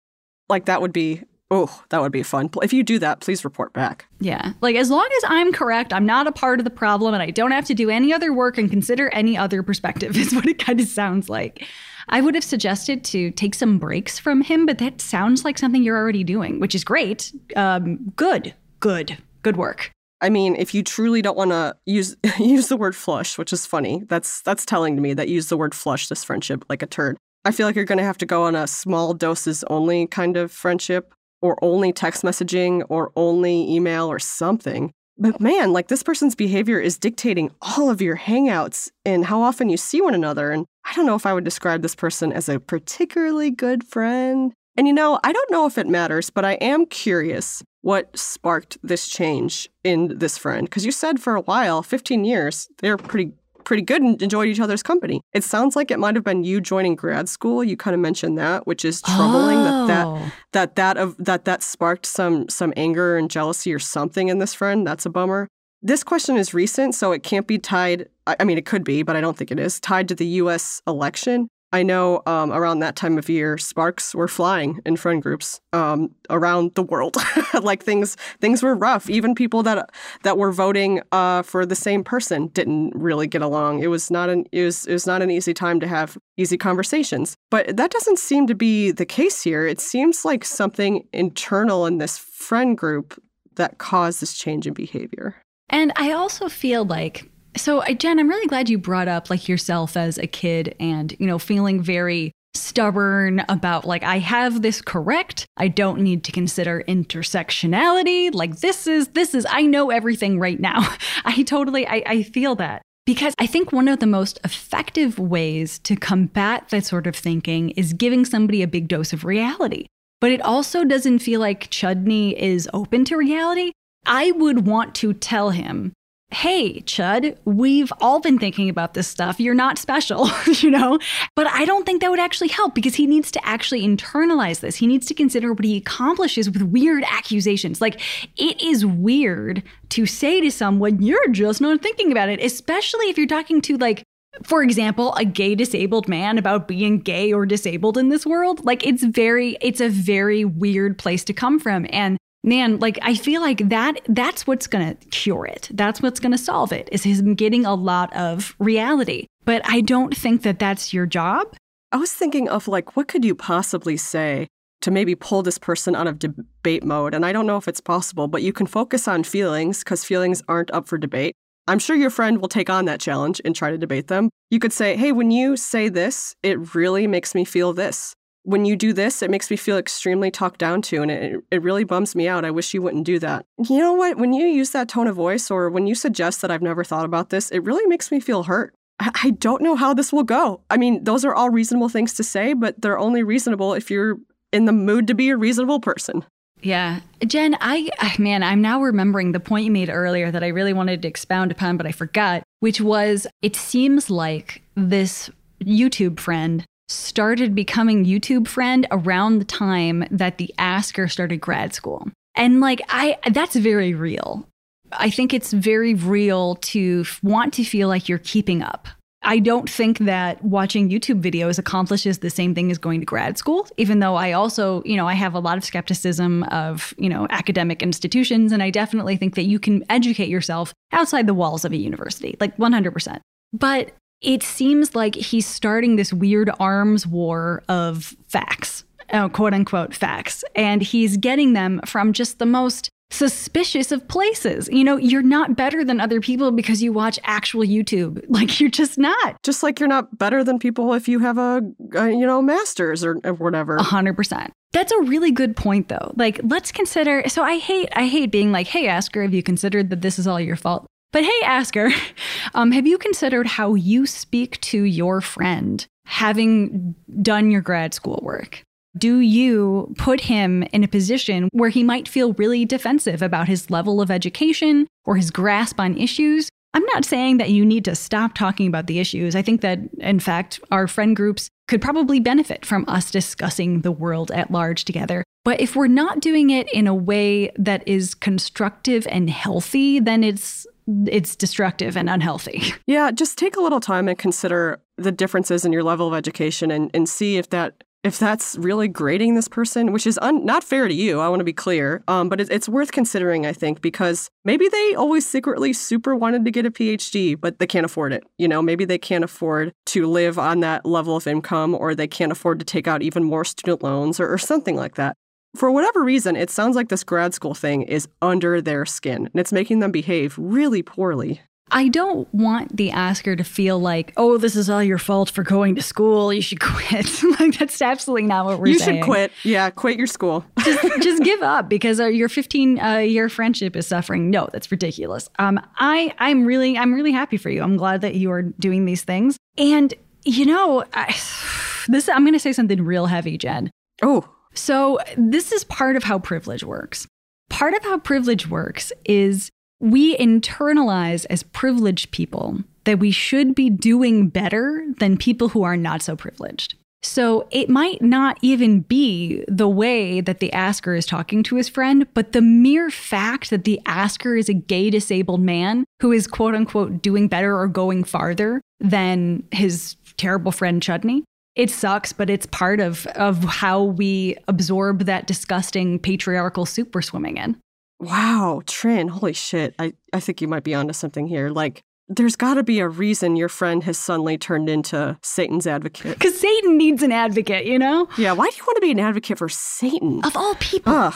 Like 0.49 0.65
that 0.65 0.81
would 0.81 0.93
be 0.93 1.23
oh, 1.53 1.83
that 1.89 2.01
would 2.01 2.11
be 2.11 2.23
fun. 2.23 2.49
If 2.63 2.73
you 2.73 2.83
do 2.83 2.97
that, 2.99 3.19
please 3.19 3.45
report 3.45 3.73
back. 3.73 4.07
Yeah. 4.19 4.53
Like 4.61 4.75
as 4.75 4.89
long 4.89 5.07
as 5.17 5.23
I'm 5.27 5.53
correct, 5.53 5.93
I'm 5.93 6.05
not 6.05 6.25
a 6.25 6.31
part 6.31 6.59
of 6.59 6.63
the 6.63 6.71
problem 6.71 7.13
and 7.13 7.21
I 7.21 7.29
don't 7.29 7.51
have 7.51 7.65
to 7.65 7.75
do 7.75 7.91
any 7.91 8.11
other 8.11 8.33
work 8.33 8.57
and 8.57 8.71
consider 8.71 9.09
any 9.13 9.37
other 9.37 9.61
perspective 9.61 10.17
is 10.17 10.33
what 10.33 10.47
it 10.47 10.57
kind 10.57 10.79
of 10.79 10.87
sounds 10.87 11.29
like. 11.29 11.67
I 12.09 12.21
would 12.21 12.35
have 12.35 12.43
suggested 12.43 13.03
to 13.05 13.31
take 13.31 13.55
some 13.55 13.79
breaks 13.79 14.19
from 14.19 14.41
him, 14.41 14.65
but 14.65 14.77
that 14.79 15.01
sounds 15.01 15.45
like 15.45 15.57
something 15.57 15.83
you're 15.83 15.97
already 15.97 16.23
doing, 16.23 16.59
which 16.59 16.75
is 16.75 16.83
great. 16.83 17.31
Um, 17.55 18.11
good, 18.15 18.53
good, 18.79 19.17
good 19.41 19.57
work. 19.57 19.91
I 20.21 20.29
mean, 20.29 20.55
if 20.55 20.73
you 20.73 20.83
truly 20.83 21.21
don't 21.21 21.37
want 21.37 21.51
to 21.51 21.75
use 21.85 22.15
use 22.39 22.69
the 22.69 22.77
word 22.77 22.95
flush, 22.95 23.37
which 23.37 23.51
is 23.51 23.65
funny, 23.65 24.03
that's 24.07 24.41
that's 24.41 24.65
telling 24.65 24.95
to 24.95 25.01
me 25.01 25.13
that 25.13 25.27
use 25.27 25.49
the 25.49 25.57
word 25.57 25.75
flush 25.75 26.07
this 26.07 26.23
friendship 26.23 26.63
like 26.69 26.81
a 26.81 26.87
turd. 26.87 27.17
I 27.45 27.51
feel 27.51 27.67
like 27.67 27.75
you're 27.75 27.83
going 27.83 27.97
to 27.97 28.05
have 28.05 28.17
to 28.19 28.25
go 28.25 28.43
on 28.43 28.55
a 28.55 28.67
small 28.67 29.13
doses 29.13 29.65
only 29.65 30.07
kind 30.07 30.37
of 30.37 30.49
friendship 30.49 31.13
or 31.41 31.61
only 31.61 31.91
text 31.91 32.23
messaging 32.23 32.85
or 32.87 33.11
only 33.17 33.69
email 33.69 34.07
or 34.07 34.17
something. 34.17 34.93
But 35.17 35.39
man, 35.39 35.71
like 35.73 35.87
this 35.87 36.03
person's 36.03 36.35
behavior 36.35 36.79
is 36.79 36.97
dictating 36.97 37.51
all 37.61 37.89
of 37.89 38.01
your 38.01 38.17
hangouts 38.17 38.89
and 39.05 39.25
how 39.25 39.41
often 39.41 39.69
you 39.69 39.77
see 39.77 40.01
one 40.01 40.15
another. 40.15 40.51
And 40.51 40.65
I 40.85 40.93
don't 40.95 41.05
know 41.05 41.15
if 41.15 41.25
I 41.25 41.33
would 41.33 41.43
describe 41.43 41.81
this 41.81 41.95
person 41.95 42.33
as 42.33 42.49
a 42.49 42.59
particularly 42.59 43.51
good 43.51 43.83
friend. 43.83 44.53
And 44.75 44.87
you 44.87 44.93
know, 44.93 45.19
I 45.23 45.31
don't 45.31 45.51
know 45.51 45.67
if 45.67 45.77
it 45.77 45.87
matters, 45.87 46.29
but 46.29 46.45
I 46.45 46.53
am 46.53 46.87
curious 46.87 47.63
what 47.81 48.17
sparked 48.17 48.77
this 48.81 49.07
change 49.07 49.69
in 49.83 50.17
this 50.17 50.37
friend. 50.37 50.65
Because 50.65 50.85
you 50.85 50.91
said 50.91 51.19
for 51.19 51.35
a 51.35 51.41
while, 51.41 51.83
15 51.83 52.25
years, 52.25 52.67
they're 52.79 52.97
pretty 52.97 53.33
pretty 53.65 53.83
good 53.83 54.01
and 54.01 54.21
enjoyed 54.21 54.47
each 54.47 54.59
other's 54.59 54.83
company. 54.83 55.21
It 55.33 55.43
sounds 55.43 55.75
like 55.75 55.91
it 55.91 55.99
might 55.99 56.15
have 56.15 56.23
been 56.23 56.43
you 56.43 56.61
joining 56.61 56.95
grad 56.95 57.27
school. 57.29 57.63
You 57.63 57.75
kind 57.77 57.93
of 57.93 57.99
mentioned 57.99 58.37
that, 58.37 58.67
which 58.67 58.85
is 58.85 59.01
troubling 59.01 59.63
that 59.63 59.87
that 59.87 60.05
Oh. 60.07 60.31
that 60.51 60.75
that 60.75 60.97
of 60.97 61.15
that 61.17 61.45
that 61.45 61.63
sparked 61.63 62.05
some 62.05 62.47
some 62.49 62.73
anger 62.77 63.17
and 63.17 63.29
jealousy 63.29 63.73
or 63.73 63.79
something 63.79 64.27
in 64.27 64.39
this 64.39 64.53
friend. 64.53 64.85
That's 64.85 65.05
a 65.05 65.09
bummer. 65.09 65.47
This 65.81 66.03
question 66.03 66.37
is 66.37 66.53
recent, 66.53 66.95
so 66.95 67.11
it 67.11 67.23
can't 67.23 67.45
be 67.45 67.57
tied. 67.57 68.07
I 68.25 68.45
mean, 68.45 68.57
it 68.57 68.65
could 68.65 68.85
be, 68.85 69.03
but 69.03 69.17
I 69.17 69.21
don't 69.21 69.35
think 69.37 69.51
it 69.51 69.59
is 69.59 69.81
tied 69.81 70.07
to 70.07 70.15
the 70.15 70.25
U.S. 70.43 70.81
election. 70.87 71.49
I 71.73 71.81
know 71.81 72.21
um, 72.27 72.51
around 72.51 72.79
that 72.79 72.95
time 72.95 73.17
of 73.17 73.27
year, 73.27 73.57
sparks 73.57 74.13
were 74.13 74.27
flying 74.27 74.79
in 74.85 74.95
friend 74.95 75.23
groups 75.23 75.59
um, 75.73 76.13
around 76.29 76.75
the 76.75 76.83
world. 76.83 77.17
like 77.61 77.83
things, 77.83 78.15
things 78.39 78.61
were 78.61 78.75
rough. 78.75 79.09
Even 79.09 79.33
people 79.33 79.63
that 79.63 79.89
that 80.21 80.37
were 80.37 80.51
voting 80.51 81.01
uh, 81.11 81.41
for 81.41 81.65
the 81.65 81.75
same 81.75 82.03
person 82.03 82.47
didn't 82.47 82.93
really 82.95 83.25
get 83.25 83.41
along. 83.41 83.81
It 83.81 83.87
was 83.87 84.11
not 84.11 84.29
an 84.29 84.45
it 84.51 84.63
was 84.63 84.85
it 84.85 84.93
was 84.93 85.07
not 85.07 85.23
an 85.23 85.31
easy 85.31 85.53
time 85.53 85.79
to 85.79 85.87
have 85.87 86.15
easy 86.37 86.57
conversations. 86.57 87.35
But 87.49 87.75
that 87.75 87.89
doesn't 87.89 88.19
seem 88.19 88.45
to 88.47 88.55
be 88.55 88.91
the 88.91 89.05
case 89.05 89.41
here. 89.41 89.65
It 89.65 89.81
seems 89.81 90.23
like 90.23 90.45
something 90.45 91.07
internal 91.11 91.87
in 91.87 91.97
this 91.97 92.19
friend 92.19 92.77
group 92.77 93.19
that 93.55 93.79
caused 93.79 94.21
this 94.21 94.37
change 94.37 94.67
in 94.67 94.75
behavior. 94.75 95.35
And 95.69 95.91
I 95.95 96.11
also 96.11 96.49
feel 96.49 96.85
like 96.85 97.31
so, 97.55 97.83
Jen, 97.83 98.19
I'm 98.19 98.29
really 98.29 98.47
glad 98.47 98.69
you 98.69 98.77
brought 98.77 99.07
up 99.07 99.29
like 99.29 99.47
yourself 99.47 99.95
as 99.95 100.17
a 100.17 100.27
kid 100.27 100.75
and, 100.79 101.15
you 101.19 101.27
know, 101.27 101.39
feeling 101.39 101.81
very 101.81 102.31
stubborn 102.55 103.43
about 103.49 103.85
like, 103.85 104.03
I 104.03 104.19
have 104.19 104.61
this 104.61 104.81
correct. 104.81 105.45
I 105.57 105.67
don't 105.67 106.01
need 106.01 106.23
to 106.25 106.31
consider 106.31 106.83
intersectionality. 106.87 108.33
Like, 108.33 108.57
this 108.57 108.87
is, 108.87 109.09
this 109.09 109.33
is, 109.33 109.45
I 109.49 109.63
know 109.63 109.89
everything 109.89 110.39
right 110.39 110.59
now. 110.59 110.95
I 111.25 111.43
totally, 111.43 111.87
I, 111.87 112.03
I 112.05 112.23
feel 112.23 112.55
that. 112.55 112.81
Because 113.05 113.33
I 113.37 113.47
think 113.47 113.73
one 113.73 113.89
of 113.89 113.99
the 113.99 114.07
most 114.07 114.39
effective 114.45 115.19
ways 115.19 115.77
to 115.79 115.97
combat 115.97 116.69
that 116.69 116.85
sort 116.85 117.05
of 117.05 117.15
thinking 117.15 117.71
is 117.71 117.91
giving 117.91 118.23
somebody 118.23 118.61
a 118.61 118.67
big 118.67 118.87
dose 118.87 119.11
of 119.11 119.25
reality. 119.25 119.87
But 120.21 120.31
it 120.31 120.41
also 120.41 120.85
doesn't 120.85 121.19
feel 121.19 121.41
like 121.41 121.69
Chudney 121.69 122.41
is 122.41 122.69
open 122.73 123.03
to 123.05 123.17
reality. 123.17 123.73
I 124.05 124.31
would 124.31 124.65
want 124.65 124.95
to 124.95 125.13
tell 125.13 125.49
him 125.49 125.91
hey, 126.33 126.81
Chud, 126.81 127.37
we've 127.45 127.93
all 128.01 128.19
been 128.19 128.39
thinking 128.39 128.69
about 128.69 128.93
this 128.93 129.07
stuff. 129.07 129.39
You're 129.39 129.53
not 129.53 129.77
special, 129.77 130.29
you 130.59 130.71
know? 130.71 130.99
But 131.35 131.47
I 131.47 131.65
don't 131.65 131.85
think 131.85 132.01
that 132.01 132.09
would 132.09 132.19
actually 132.19 132.49
help 132.49 132.73
because 132.73 132.95
he 132.95 133.07
needs 133.07 133.31
to 133.31 133.45
actually 133.45 133.81
internalize 133.81 134.59
this. 134.59 134.75
He 134.75 134.87
needs 134.87 135.05
to 135.07 135.13
consider 135.13 135.53
what 135.53 135.63
he 135.63 135.77
accomplishes 135.77 136.49
with 136.49 136.61
weird 136.63 137.03
accusations. 137.07 137.81
Like, 137.81 138.01
it 138.35 138.61
is 138.61 138.85
weird 138.85 139.63
to 139.89 140.05
say 140.05 140.41
to 140.41 140.51
someone, 140.51 141.01
you're 141.01 141.29
just 141.29 141.61
not 141.61 141.81
thinking 141.81 142.11
about 142.11 142.29
it, 142.29 142.41
especially 142.41 143.09
if 143.09 143.17
you're 143.17 143.27
talking 143.27 143.61
to, 143.61 143.77
like, 143.77 144.03
for 144.41 144.63
example, 144.63 145.13
a 145.13 145.25
gay 145.25 145.53
disabled 145.53 146.07
man 146.07 146.39
about 146.39 146.67
being 146.67 146.99
gay 146.99 147.31
or 147.31 147.45
disabled 147.45 147.97
in 147.97 148.09
this 148.09 148.25
world. 148.25 148.65
Like, 148.65 148.85
it's 148.85 149.03
very, 149.03 149.57
it's 149.61 149.79
a 149.79 149.89
very 149.89 150.43
weird 150.43 150.97
place 150.97 151.23
to 151.25 151.33
come 151.33 151.59
from. 151.59 151.85
And 151.91 152.17
man 152.43 152.77
like 152.79 152.99
i 153.01 153.15
feel 153.15 153.41
like 153.41 153.69
that 153.69 154.01
that's 154.07 154.45
what's 154.45 154.67
going 154.67 154.95
to 154.95 155.05
cure 155.07 155.45
it. 155.45 155.69
That's 155.73 156.01
what's 156.01 156.19
going 156.19 156.31
to 156.33 156.37
solve 156.37 156.71
it 156.71 156.89
is 156.91 157.03
him 157.03 157.35
getting 157.35 157.65
a 157.65 157.73
lot 157.73 158.13
of 158.15 158.55
reality. 158.59 159.27
But 159.45 159.61
i 159.65 159.81
don't 159.81 160.15
think 160.15 160.43
that 160.43 160.59
that's 160.59 160.93
your 160.93 161.05
job. 161.05 161.55
I 161.91 161.97
was 161.97 162.11
thinking 162.11 162.49
of 162.49 162.67
like 162.67 162.95
what 162.95 163.07
could 163.07 163.23
you 163.23 163.35
possibly 163.35 163.97
say 163.97 164.47
to 164.81 164.91
maybe 164.91 165.15
pull 165.15 165.43
this 165.43 165.57
person 165.57 165.95
out 165.95 166.07
of 166.07 166.19
debate 166.19 166.83
mode? 166.83 167.13
And 167.13 167.25
i 167.25 167.31
don't 167.31 167.47
know 167.47 167.57
if 167.57 167.67
it's 167.67 167.81
possible 167.81 168.27
but 168.27 168.43
you 168.43 168.53
can 168.53 168.67
focus 168.67 169.07
on 169.07 169.23
feelings 169.23 169.79
because 169.79 170.03
feelings 170.03 170.41
aren't 170.47 170.71
up 170.71 170.87
for 170.87 170.97
debate. 170.97 171.35
I'm 171.65 171.79
sure 171.79 171.95
your 171.95 172.09
friend 172.09 172.41
will 172.41 172.49
take 172.49 172.69
on 172.69 172.85
that 172.85 172.99
challenge 172.99 173.39
and 173.45 173.55
try 173.55 173.71
to 173.71 173.77
debate 173.77 174.09
them. 174.09 174.29
You 174.49 174.59
could 174.59 174.73
say 174.73 174.97
hey 174.97 175.11
when 175.13 175.31
you 175.31 175.55
say 175.55 175.87
this 175.87 176.35
it 176.43 176.75
really 176.75 177.07
makes 177.07 177.33
me 177.33 177.45
feel 177.45 177.71
this 177.71 178.13
when 178.43 178.65
you 178.65 178.75
do 178.75 178.93
this, 178.93 179.21
it 179.21 179.29
makes 179.29 179.49
me 179.49 179.57
feel 179.57 179.77
extremely 179.77 180.29
talked 180.29 180.59
down 180.59 180.81
to, 180.83 181.01
and 181.01 181.11
it, 181.11 181.43
it 181.49 181.61
really 181.61 181.83
bums 181.83 182.15
me 182.15 182.27
out. 182.27 182.45
I 182.45 182.51
wish 182.51 182.73
you 182.73 182.81
wouldn't 182.81 183.05
do 183.05 183.19
that. 183.19 183.45
You 183.57 183.79
know 183.79 183.93
what? 183.93 184.17
When 184.17 184.33
you 184.33 184.45
use 184.45 184.71
that 184.71 184.89
tone 184.89 185.07
of 185.07 185.15
voice, 185.15 185.49
or 185.49 185.69
when 185.69 185.87
you 185.87 185.95
suggest 185.95 186.41
that 186.41 186.51
I've 186.51 186.61
never 186.61 186.83
thought 186.83 187.05
about 187.05 187.29
this, 187.29 187.49
it 187.51 187.63
really 187.63 187.85
makes 187.87 188.11
me 188.11 188.19
feel 188.19 188.43
hurt. 188.43 188.73
I 188.99 189.31
don't 189.39 189.61
know 189.61 189.75
how 189.75 189.93
this 189.93 190.13
will 190.13 190.23
go. 190.23 190.61
I 190.69 190.77
mean, 190.77 191.03
those 191.03 191.25
are 191.25 191.33
all 191.33 191.49
reasonable 191.49 191.89
things 191.89 192.13
to 192.13 192.23
say, 192.23 192.53
but 192.53 192.79
they're 192.81 192.99
only 192.99 193.23
reasonable 193.23 193.73
if 193.73 193.89
you're 193.89 194.17
in 194.51 194.65
the 194.65 194.71
mood 194.71 195.07
to 195.07 195.15
be 195.15 195.29
a 195.29 195.37
reasonable 195.37 195.79
person. 195.79 196.23
Yeah. 196.61 197.01
Jen, 197.25 197.57
I, 197.59 197.89
man, 198.17 198.43
I'm 198.43 198.61
now 198.61 198.81
remembering 198.81 199.33
the 199.33 199.39
point 199.39 199.65
you 199.65 199.71
made 199.71 199.89
earlier 199.89 200.31
that 200.31 200.43
I 200.43 200.47
really 200.47 200.73
wanted 200.73 201.01
to 201.01 201.07
expound 201.07 201.51
upon, 201.51 201.75
but 201.75 201.85
I 201.85 201.91
forgot, 201.91 202.43
which 202.61 202.79
was 202.79 203.27
it 203.41 203.55
seems 203.55 204.09
like 204.09 204.61
this 204.75 205.29
YouTube 205.61 206.19
friend 206.19 206.65
started 206.89 207.55
becoming 207.55 208.05
YouTube 208.05 208.47
friend 208.47 208.87
around 208.91 209.39
the 209.39 209.45
time 209.45 210.05
that 210.11 210.37
the 210.37 210.53
Asker 210.57 211.07
started 211.07 211.37
grad 211.37 211.73
school. 211.73 212.07
And 212.35 212.59
like 212.59 212.81
I 212.89 213.17
that's 213.31 213.55
very 213.55 213.93
real. 213.93 214.47
I 214.91 215.09
think 215.09 215.33
it's 215.33 215.53
very 215.53 215.93
real 215.93 216.55
to 216.55 217.05
want 217.21 217.53
to 217.55 217.63
feel 217.63 217.87
like 217.87 218.07
you're 218.07 218.19
keeping 218.19 218.61
up. 218.61 218.87
I 219.23 219.39
don't 219.39 219.69
think 219.69 219.99
that 219.99 220.43
watching 220.43 220.89
YouTube 220.89 221.21
videos 221.21 221.57
accomplishes 221.57 222.19
the 222.19 222.29
same 222.29 222.53
thing 222.53 222.69
as 222.71 222.77
going 222.77 222.99
to 222.99 223.05
grad 223.05 223.37
school, 223.37 223.67
even 223.77 223.99
though 223.99 224.15
I 224.15 224.33
also, 224.33 224.83
you 224.83 224.97
know, 224.97 225.07
I 225.07 225.13
have 225.13 225.33
a 225.33 225.39
lot 225.39 225.57
of 225.57 225.63
skepticism 225.63 226.43
of, 226.43 226.93
you 226.97 227.07
know, 227.07 227.27
academic 227.29 227.81
institutions. 227.81 228.51
And 228.51 228.61
I 228.61 228.69
definitely 228.69 229.15
think 229.15 229.35
that 229.35 229.43
you 229.43 229.59
can 229.59 229.85
educate 229.89 230.27
yourself 230.27 230.73
outside 230.91 231.25
the 231.25 231.33
walls 231.33 231.63
of 231.63 231.71
a 231.71 231.77
university, 231.77 232.35
like 232.39 232.57
100%. 232.57 233.19
But 233.53 233.93
it 234.23 234.41
seems 234.41 234.95
like 234.95 235.15
he's 235.15 235.45
starting 235.45 235.97
this 235.97 236.13
weird 236.13 236.49
arms 236.59 237.05
war 237.05 237.61
of 237.67 238.15
facts, 238.27 238.83
uh, 239.11 239.29
quote 239.29 239.53
unquote 239.53 239.93
facts, 239.93 240.43
and 240.55 240.81
he's 240.81 241.17
getting 241.17 241.53
them 241.53 241.81
from 241.85 242.13
just 242.13 242.39
the 242.39 242.45
most 242.45 242.89
suspicious 243.11 243.91
of 243.91 244.07
places. 244.07 244.67
You 244.71 244.83
know, 244.83 244.97
you're 244.97 245.21
not 245.21 245.55
better 245.55 245.85
than 245.85 245.99
other 245.99 246.19
people 246.19 246.51
because 246.51 246.81
you 246.81 246.91
watch 246.91 247.19
actual 247.23 247.61
YouTube. 247.61 248.23
Like 248.33 248.59
you're 248.59 248.69
just 248.69 248.97
not. 248.97 249.35
Just 249.43 249.61
like 249.61 249.79
you're 249.79 249.87
not 249.87 250.17
better 250.17 250.43
than 250.43 250.57
people 250.57 250.93
if 250.95 251.07
you 251.07 251.19
have 251.19 251.37
a, 251.37 251.61
a 251.93 252.09
you 252.09 252.25
know, 252.25 252.41
masters 252.41 253.03
or, 253.03 253.19
or 253.23 253.33
whatever. 253.33 253.75
A 253.75 253.83
hundred 253.83 254.15
percent. 254.15 254.51
That's 254.71 254.91
a 254.91 255.01
really 255.01 255.29
good 255.29 255.55
point 255.55 255.87
though. 255.87 256.13
Like 256.15 256.39
let's 256.43 256.71
consider 256.71 257.29
so 257.29 257.43
I 257.43 257.59
hate 257.59 257.89
I 257.95 258.07
hate 258.07 258.31
being 258.31 258.51
like, 258.51 258.65
"Hey 258.67 258.87
Asker, 258.87 259.21
have 259.21 259.35
you 259.35 259.43
considered 259.43 259.91
that 259.91 260.01
this 260.01 260.17
is 260.17 260.25
all 260.25 260.39
your 260.39 260.55
fault?" 260.55 260.87
But 261.13 261.23
hey, 261.23 261.41
Asker, 261.45 261.91
um, 262.55 262.71
have 262.71 262.87
you 262.87 262.97
considered 262.97 263.47
how 263.47 263.75
you 263.75 264.05
speak 264.05 264.59
to 264.61 264.83
your 264.83 265.21
friend 265.21 265.85
having 266.05 266.95
done 267.21 267.51
your 267.51 267.61
grad 267.61 267.93
school 267.93 268.19
work? 268.23 268.61
Do 268.97 269.19
you 269.19 269.93
put 269.97 270.21
him 270.21 270.63
in 270.73 270.83
a 270.83 270.87
position 270.87 271.49
where 271.53 271.69
he 271.69 271.83
might 271.83 272.07
feel 272.07 272.33
really 272.33 272.65
defensive 272.65 273.21
about 273.21 273.47
his 273.47 273.69
level 273.69 274.01
of 274.01 274.11
education 274.11 274.87
or 275.05 275.15
his 275.15 275.31
grasp 275.31 275.79
on 275.79 275.97
issues? 275.97 276.49
I'm 276.73 276.85
not 276.85 277.05
saying 277.05 277.37
that 277.37 277.51
you 277.51 277.63
need 277.63 277.85
to 277.85 277.95
stop 277.95 278.33
talking 278.33 278.67
about 278.67 278.87
the 278.87 278.99
issues. 278.99 279.35
I 279.35 279.43
think 279.43 279.61
that, 279.61 279.79
in 279.99 280.19
fact, 280.19 280.59
our 280.71 280.87
friend 280.87 281.15
groups 281.15 281.47
could 281.67 281.81
probably 281.81 282.19
benefit 282.19 282.65
from 282.65 282.85
us 282.87 283.11
discussing 283.11 283.81
the 283.81 283.91
world 283.91 284.31
at 284.31 284.51
large 284.51 284.83
together. 284.83 285.23
But 285.43 285.59
if 285.59 285.75
we're 285.75 285.87
not 285.87 286.21
doing 286.21 286.49
it 286.49 286.71
in 286.73 286.87
a 286.87 286.95
way 286.95 287.51
that 287.57 287.87
is 287.87 288.15
constructive 288.15 289.05
and 289.07 289.29
healthy, 289.29 289.99
then 289.99 290.23
it's 290.23 290.65
it's 291.07 291.35
destructive 291.35 291.97
and 291.97 292.09
unhealthy. 292.09 292.61
Yeah, 292.85 293.11
just 293.11 293.37
take 293.37 293.55
a 293.55 293.61
little 293.61 293.79
time 293.79 294.07
and 294.09 294.17
consider 294.17 294.81
the 294.97 295.11
differences 295.11 295.63
in 295.63 295.71
your 295.71 295.83
level 295.83 296.07
of 296.07 296.13
education 296.13 296.69
and, 296.69 296.91
and 296.93 297.07
see 297.07 297.37
if 297.37 297.49
that 297.49 297.83
if 298.03 298.19
that's 298.19 298.57
really 298.57 298.89
grading 298.89 299.35
this 299.35 299.47
person, 299.47 299.93
which 299.93 300.05
is 300.05 300.19
un- 300.21 300.45
not 300.45 300.63
fair 300.63 300.89
to 300.89 300.93
you, 300.93 301.21
I 301.21 301.29
want 301.29 301.39
to 301.39 301.45
be 301.45 301.53
clear. 301.53 302.03
Um, 302.09 302.27
but 302.27 302.41
it, 302.41 302.51
it's 302.51 302.67
worth 302.67 302.91
considering, 302.91 303.45
I 303.45 303.53
think, 303.53 303.81
because 303.81 304.29
maybe 304.43 304.67
they 304.67 304.95
always 304.95 305.25
secretly 305.27 305.71
super 305.71 306.13
wanted 306.13 306.43
to 306.43 306.51
get 306.51 306.65
a 306.65 306.71
PhD, 306.71 307.39
but 307.39 307.59
they 307.59 307.67
can't 307.67 307.85
afford 307.85 308.11
it. 308.11 308.25
You 308.37 308.49
know, 308.49 308.61
maybe 308.61 308.83
they 308.83 308.97
can't 308.97 309.23
afford 309.23 309.71
to 309.87 310.05
live 310.05 310.37
on 310.37 310.59
that 310.59 310.85
level 310.85 311.15
of 311.15 311.25
income, 311.25 311.73
or 311.73 311.95
they 311.95 312.07
can't 312.07 312.31
afford 312.31 312.59
to 312.59 312.65
take 312.65 312.89
out 312.89 313.01
even 313.01 313.23
more 313.23 313.45
student 313.45 313.81
loans, 313.81 314.19
or, 314.19 314.31
or 314.31 314.37
something 314.37 314.75
like 314.75 314.95
that 314.95 315.15
for 315.55 315.71
whatever 315.71 316.03
reason, 316.03 316.35
it 316.35 316.49
sounds 316.49 316.75
like 316.75 316.89
this 316.89 317.03
grad 317.03 317.33
school 317.33 317.53
thing 317.53 317.83
is 317.83 318.07
under 318.21 318.61
their 318.61 318.85
skin 318.85 319.27
and 319.27 319.35
it's 319.35 319.53
making 319.53 319.79
them 319.79 319.91
behave 319.91 320.35
really 320.37 320.81
poorly. 320.81 321.41
I 321.71 321.87
don't 321.87 322.31
want 322.33 322.77
the 322.77 322.91
asker 322.91 323.35
to 323.35 323.43
feel 323.43 323.79
like, 323.79 324.13
oh, 324.15 324.37
this 324.37 324.55
is 324.55 324.69
all 324.69 324.83
your 324.83 324.99
fault 324.99 325.31
for 325.31 325.41
going 325.41 325.73
to 325.75 325.81
school. 325.81 326.31
You 326.31 326.41
should 326.41 326.59
quit. 326.61 327.07
like 327.39 327.57
that's 327.57 327.81
absolutely 327.81 328.27
not 328.27 328.45
what 328.45 328.59
we're 328.59 328.67
you 328.67 328.79
saying. 328.79 328.97
You 328.97 329.01
should 329.01 329.05
quit. 329.05 329.31
Yeah, 329.43 329.69
quit 329.71 329.97
your 329.97 330.07
school. 330.07 330.45
just, 330.63 330.83
just 331.01 331.23
give 331.23 331.41
up 331.41 331.69
because 331.69 331.99
uh, 331.99 332.05
your 332.05 332.29
15 332.29 332.79
uh, 332.79 332.97
year 332.97 333.27
friendship 333.27 333.75
is 333.75 333.87
suffering. 333.87 334.29
No, 334.29 334.49
that's 334.51 334.71
ridiculous. 334.71 335.29
Um, 335.39 335.59
I 335.77 336.13
I'm 336.19 336.45
really 336.45 336.77
I'm 336.77 336.93
really 336.93 337.11
happy 337.11 337.37
for 337.37 337.49
you. 337.49 337.63
I'm 337.63 337.77
glad 337.77 338.01
that 338.01 338.15
you 338.15 338.31
are 338.31 338.41
doing 338.41 338.85
these 338.85 339.03
things. 339.03 339.37
And 339.57 339.93
you 340.25 340.45
know, 340.45 340.83
I, 340.93 341.07
this 341.87 342.07
I'm 342.07 342.23
going 342.23 342.33
to 342.33 342.39
say 342.39 342.53
something 342.53 342.83
real 342.83 343.07
heavy, 343.07 343.37
Jen. 343.37 343.71
Oh. 344.01 344.29
So, 344.53 344.99
this 345.17 345.51
is 345.51 345.63
part 345.63 345.95
of 345.95 346.03
how 346.03 346.19
privilege 346.19 346.63
works. 346.63 347.07
Part 347.49 347.73
of 347.73 347.83
how 347.83 347.99
privilege 347.99 348.47
works 348.47 348.91
is 349.05 349.49
we 349.79 350.15
internalize 350.17 351.25
as 351.29 351.43
privileged 351.43 352.11
people 352.11 352.59
that 352.85 352.99
we 352.99 353.11
should 353.11 353.55
be 353.55 353.69
doing 353.69 354.27
better 354.27 354.85
than 354.99 355.17
people 355.17 355.49
who 355.49 355.63
are 355.63 355.77
not 355.77 356.01
so 356.01 356.15
privileged. 356.15 356.75
So 357.03 357.49
it 357.51 357.69
might 357.69 358.01
not 358.01 358.37
even 358.41 358.79
be 358.79 359.43
the 359.49 359.67
way 359.67 360.21
that 360.21 360.39
the 360.39 360.53
asker 360.53 360.95
is 360.95 361.05
talking 361.05 361.43
to 361.43 361.57
his 361.57 361.67
friend, 361.67 362.07
but 362.13 362.31
the 362.31 362.41
mere 362.41 362.89
fact 362.89 363.49
that 363.49 363.65
the 363.65 363.81
asker 363.85 364.37
is 364.37 364.47
a 364.47 364.53
gay 364.53 364.89
disabled 364.89 365.41
man 365.41 365.83
who 365.99 366.13
is 366.13 366.27
quote 366.27 366.55
unquote 366.55 367.01
doing 367.01 367.27
better 367.27 367.57
or 367.57 367.67
going 367.67 368.05
farther 368.05 368.61
than 368.79 369.43
his 369.51 369.97
terrible 370.15 370.53
friend 370.53 370.81
Chudney 370.81 371.23
it 371.55 371.69
sucks, 371.69 372.13
but 372.13 372.29
it's 372.29 372.45
part 372.47 372.79
of 372.79 373.05
of 373.07 373.43
how 373.43 373.83
we 373.83 374.37
absorb 374.47 375.05
that 375.05 375.27
disgusting 375.27 375.99
patriarchal 375.99 376.65
soup 376.65 376.95
we're 376.95 377.01
swimming 377.01 377.37
in. 377.37 377.57
Wow, 377.99 378.61
Trin, 378.65 379.07
holy 379.07 379.33
shit. 379.33 379.75
I, 379.79 379.93
I 380.11 380.19
think 380.19 380.41
you 380.41 380.47
might 380.47 380.63
be 380.63 380.73
onto 380.73 380.93
something 380.93 381.25
here. 381.25 381.49
Like, 381.49 381.83
there's 382.09 382.35
got 382.35 382.55
to 382.55 382.63
be 382.63 382.79
a 382.79 382.87
reason 382.87 383.37
your 383.37 383.49
friend 383.49 383.83
has 383.83 383.97
suddenly 383.97 384.37
turned 384.37 384.67
into 384.67 385.17
Satan's 385.21 385.65
advocate. 385.65 386.19
Because 386.19 386.37
Satan 386.37 386.77
needs 386.77 387.01
an 387.01 387.13
advocate, 387.13 387.65
you 387.65 387.79
know? 387.79 388.09
Yeah, 388.17 388.33
why 388.33 388.49
do 388.49 388.55
you 388.57 388.63
want 388.67 388.75
to 388.75 388.81
be 388.81 388.91
an 388.91 388.99
advocate 388.99 389.37
for 389.37 389.47
Satan? 389.47 390.19
Of 390.25 390.35
all 390.35 390.55
people. 390.55 390.93
Ugh. 390.93 391.13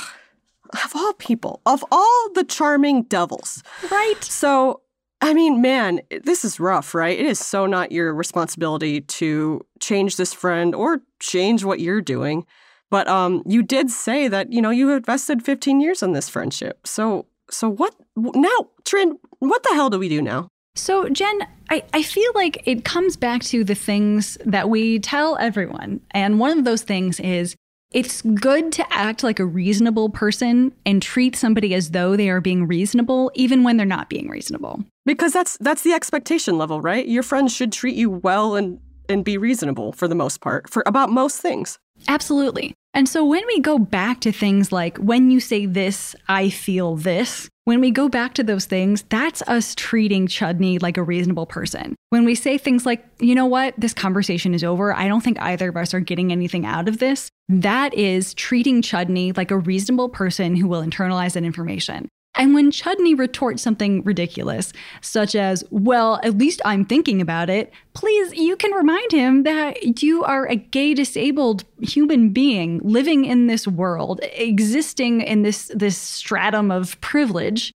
Of 0.85 0.95
all 0.95 1.13
people, 1.13 1.61
of 1.65 1.83
all 1.91 2.29
the 2.35 2.43
charming 2.43 3.03
devils. 3.03 3.63
Right. 3.89 4.21
So, 4.21 4.81
I 5.21 5.33
mean, 5.33 5.61
man, 5.61 6.01
this 6.23 6.45
is 6.45 6.59
rough, 6.59 6.93
right? 6.93 7.17
It 7.17 7.25
is 7.25 7.39
so 7.39 7.65
not 7.65 7.91
your 7.91 8.13
responsibility 8.13 9.01
to 9.01 9.65
change 9.79 10.17
this 10.17 10.33
friend 10.33 10.75
or 10.75 11.01
change 11.19 11.63
what 11.63 11.79
you're 11.79 12.01
doing. 12.01 12.45
But 12.89 13.07
um, 13.07 13.43
you 13.45 13.63
did 13.63 13.89
say 13.89 14.27
that 14.27 14.53
you 14.53 14.61
know 14.61 14.69
you 14.69 14.91
invested 14.91 15.43
15 15.43 15.81
years 15.81 16.01
in 16.01 16.13
this 16.13 16.29
friendship. 16.29 16.87
So, 16.87 17.25
so 17.49 17.69
what 17.69 17.95
now, 18.15 18.69
Trin? 18.85 19.17
What 19.39 19.63
the 19.63 19.73
hell 19.73 19.89
do 19.89 19.99
we 19.99 20.07
do 20.07 20.21
now? 20.21 20.49
So, 20.75 21.09
Jen, 21.09 21.39
I, 21.69 21.83
I 21.91 22.03
feel 22.03 22.31
like 22.35 22.61
it 22.65 22.85
comes 22.85 23.17
back 23.17 23.43
to 23.45 23.63
the 23.63 23.75
things 23.75 24.37
that 24.45 24.69
we 24.69 24.99
tell 24.99 25.35
everyone. 25.37 26.01
And 26.11 26.39
one 26.39 26.57
of 26.57 26.65
those 26.65 26.83
things 26.83 27.19
is 27.19 27.55
it's 27.91 28.21
good 28.21 28.71
to 28.73 28.93
act 28.93 29.23
like 29.23 29.39
a 29.39 29.45
reasonable 29.45 30.09
person 30.09 30.73
and 30.85 31.01
treat 31.01 31.35
somebody 31.35 31.73
as 31.73 31.91
though 31.91 32.15
they 32.15 32.29
are 32.29 32.41
being 32.41 32.67
reasonable, 32.67 33.31
even 33.33 33.63
when 33.63 33.77
they're 33.77 33.85
not 33.85 34.09
being 34.09 34.29
reasonable. 34.29 34.83
Because 35.05 35.33
that's 35.33 35.57
that's 35.57 35.83
the 35.83 35.93
expectation 35.93 36.57
level, 36.57 36.81
right? 36.81 37.07
Your 37.07 37.23
friends 37.23 37.55
should 37.55 37.71
treat 37.71 37.95
you 37.95 38.09
well 38.09 38.55
and 38.55 38.79
and 39.09 39.23
be 39.23 39.37
reasonable 39.37 39.93
for 39.93 40.07
the 40.07 40.15
most 40.15 40.41
part, 40.41 40.69
for 40.69 40.83
about 40.85 41.09
most 41.09 41.39
things. 41.39 41.79
Absolutely. 42.07 42.73
And 42.93 43.07
so 43.07 43.23
when 43.23 43.45
we 43.47 43.59
go 43.59 43.79
back 43.79 44.21
to 44.21 44.31
things 44.31 44.71
like, 44.71 44.97
when 44.97 45.31
you 45.31 45.39
say 45.39 45.65
this, 45.65 46.15
I 46.27 46.49
feel 46.49 46.95
this, 46.95 47.49
when 47.67 47.81
we 47.81 47.91
go 47.91 48.07
back 48.07 48.33
to 48.33 48.45
those 48.45 48.63
things, 48.63 49.03
that's 49.09 49.41
us 49.41 49.75
treating 49.75 50.25
Chudney 50.25 50.79
like 50.79 50.95
a 50.95 51.03
reasonable 51.03 51.45
person. 51.45 51.97
When 52.11 52.23
we 52.23 52.33
say 52.33 52.57
things 52.57 52.85
like, 52.85 53.05
you 53.19 53.35
know 53.35 53.45
what, 53.45 53.73
this 53.77 53.93
conversation 53.93 54.53
is 54.53 54.63
over, 54.63 54.95
I 54.95 55.09
don't 55.09 55.19
think 55.19 55.37
either 55.41 55.67
of 55.67 55.75
us 55.75 55.93
are 55.93 55.99
getting 55.99 56.31
anything 56.31 56.65
out 56.65 56.87
of 56.87 56.99
this, 56.99 57.29
that 57.49 57.93
is 57.93 58.33
treating 58.35 58.81
Chudney 58.81 59.33
like 59.33 59.51
a 59.51 59.57
reasonable 59.57 60.07
person 60.07 60.55
who 60.55 60.65
will 60.65 60.81
internalize 60.81 61.33
that 61.33 61.43
information. 61.43 62.07
And 62.37 62.53
when 62.53 62.69
Chudney 62.69 63.15
retorts 63.15 63.63
something 63.63 64.03
ridiculous, 64.03 64.71
such 65.01 65.35
as, 65.35 65.63
well, 65.71 66.19
at 66.23 66.37
least 66.37 66.61
I'm 66.63 66.85
thinking 66.85 67.19
about 67.19 67.49
it, 67.49 67.73
please, 67.93 68.33
you 68.35 68.55
can 68.55 68.71
remind 68.71 69.11
him 69.11 69.43
that 69.43 70.03
you 70.03 70.23
are 70.23 70.45
a 70.45 70.55
gay 70.55 70.93
disabled 70.93 71.65
human 71.81 72.29
being 72.29 72.79
living 72.83 73.25
in 73.25 73.47
this 73.47 73.67
world, 73.67 74.21
existing 74.33 75.21
in 75.21 75.41
this, 75.41 75.71
this 75.73 75.97
stratum 75.97 76.69
of 76.69 76.99
privilege, 77.01 77.71